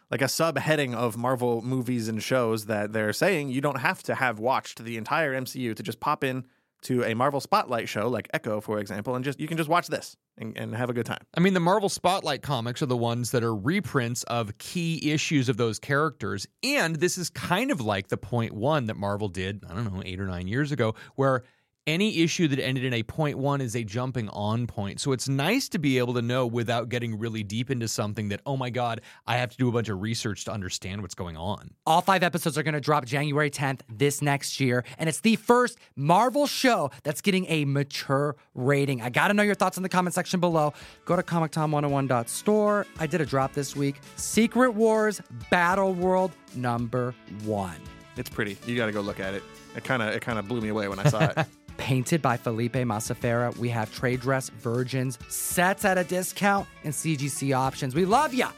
like 0.10 0.22
a 0.22 0.26
subheading 0.26 0.94
of 0.94 1.18
Marvel 1.18 1.62
movies 1.62 2.08
and 2.08 2.22
shows 2.22 2.68
that 2.68 2.94
they're 2.94 3.12
saying 3.12 3.50
you 3.50 3.60
don't 3.60 3.80
have 3.80 4.04
to 4.04 4.16
have 4.16 4.40
watched 4.40 4.84
the 4.84 4.98
entire 4.98 5.34
MCU 5.34 5.76
to 5.76 5.84
just 5.84 6.00
pop 6.00 6.24
in 6.24 6.46
to 6.84 7.04
a 7.04 7.16
Marvel 7.16 7.40
Spotlight 7.40 7.90
show 7.90 8.08
like 8.08 8.30
Echo, 8.34 8.62
for 8.62 8.80
example, 8.80 9.16
and 9.16 9.26
just 9.26 9.40
you 9.40 9.48
can 9.48 9.58
just 9.58 9.70
watch 9.70 9.88
this 9.88 10.16
and, 10.38 10.56
and, 10.56 10.76
have 10.76 10.90
a 10.90 10.94
good 10.94 11.06
time. 11.06 11.26
I 11.36 11.40
mean, 11.40 11.56
the 11.56 11.60
Marvel 11.60 11.90
Spotlight 11.90 12.44
comics 12.44 12.82
are 12.82 12.86
the 12.86 12.96
ones 12.96 13.32
that 13.32 13.44
are 13.44 13.56
reprints 13.56 14.22
of 14.24 14.56
key 14.60 15.12
issues 15.12 15.50
of 15.50 15.58
those 15.58 15.80
characters, 15.80 16.48
and 16.64 16.98
this 16.98 17.18
is 17.18 17.32
kind 17.32 17.72
of 17.72 17.82
like 17.82 18.10
the 18.10 18.18
point 18.18 18.54
one 18.54 18.86
that 18.86 18.98
Marvel 18.98 19.30
did, 19.30 19.64
I 19.68 19.74
don't 19.74 19.92
know, 19.92 20.04
eight 20.06 20.20
or 20.20 20.28
nine 20.28 20.48
years 20.48 20.72
ago, 20.72 20.94
where 21.16 21.44
any 21.88 22.24
issue 22.24 22.48
that 22.48 22.60
ended 22.60 22.84
in 22.84 22.94
a 22.94 23.04
point 23.04 23.38
one 23.38 23.62
is 23.62 23.76
a 23.76 23.84
jumping 23.84 24.28
on 24.30 24.66
point. 24.66 25.00
So 25.00 25.12
it's 25.12 25.30
nice 25.30 25.70
to 25.70 25.80
be 25.80 25.98
able 26.00 26.16
to 26.16 26.22
know 26.22 26.48
without 26.48 26.90
getting 26.90 27.20
really 27.20 27.44
deep 27.44 27.70
into 27.70 27.88
something 27.88 28.30
that, 28.30 28.42
oh 28.46 28.58
my 28.58 28.70
God, 28.72 29.02
I 29.28 29.38
have 29.38 29.52
to 29.52 29.58
do 29.58 29.70
a 29.70 29.72
bunch 29.72 29.90
of 29.90 30.02
research 30.02 30.46
to 30.46 30.52
understand 30.52 31.02
what's 31.02 31.14
going 31.14 31.38
on. 31.38 31.72
All 31.86 32.02
five 32.02 32.24
episodes 32.24 32.58
are 32.58 32.64
going 32.64 32.74
to 32.74 32.82
drop 32.82 33.06
January 33.06 33.52
10th 33.52 33.82
this 33.88 34.22
next 34.22 34.60
year. 34.60 34.84
And 34.98 35.08
it's 35.08 35.20
the 35.20 35.36
first 35.36 35.78
Marvel 35.96 36.48
show 36.48 36.90
that's 37.04 37.22
getting 37.22 37.46
a 37.50 37.66
mature 37.66 38.36
rating. 38.56 39.02
I 39.02 39.10
got 39.10 39.28
to 39.28 39.36
know 39.36 39.44
your 39.44 39.56
thoughts 39.56 39.78
in 39.78 39.84
the 39.84 39.90
comment 39.90 40.16
section 40.16 40.40
below. 40.40 40.74
Go 41.06 41.16
to 41.16 41.24
ComicTom101.store. 41.24 42.88
I 43.00 43.08
did 43.08 43.22
a 43.22 43.26
drop 43.26 43.54
this 43.54 43.76
week 43.76 43.98
Secret 44.16 44.72
Wars 44.72 45.22
Battle 45.52 45.94
World 45.94 46.32
number 46.56 47.14
one. 47.44 47.78
It's 48.18 48.30
pretty. 48.30 48.58
You 48.66 48.76
got 48.76 48.88
to 48.88 48.92
go 48.92 49.02
look 49.02 49.20
at 49.20 49.34
it. 49.34 49.44
It 49.76 49.84
kind 49.84 50.02
of 50.02 50.16
it 50.16 50.22
kind 50.22 50.40
of 50.40 50.48
blew 50.48 50.62
me 50.62 50.70
away 50.70 50.88
when 50.88 51.00
I 51.00 51.10
saw 51.10 51.26
it. 51.26 51.46
painted 51.86 52.20
by 52.20 52.36
Felipe 52.36 52.74
Massafera. 52.74 53.56
We 53.58 53.70
have 53.70 53.94
trade 53.94 54.20
dress 54.20 54.50
virgins, 54.50 55.20
sets 55.28 55.86
at 55.86 56.00
a 56.00 56.04
discount, 56.04 56.68
and 56.84 56.92
CGC 56.92 57.56
options. 57.56 57.94
We 57.94 58.06
love 58.06 58.34
ya! 58.34 58.50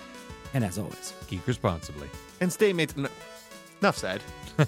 And 0.54 0.64
as 0.64 0.80
always, 0.80 1.14
geek 1.28 1.46
responsibly. 1.46 2.08
And 2.40 2.54
stay 2.54 2.72
mates. 2.72 2.96
Enough 3.82 3.98
said. 3.98 4.22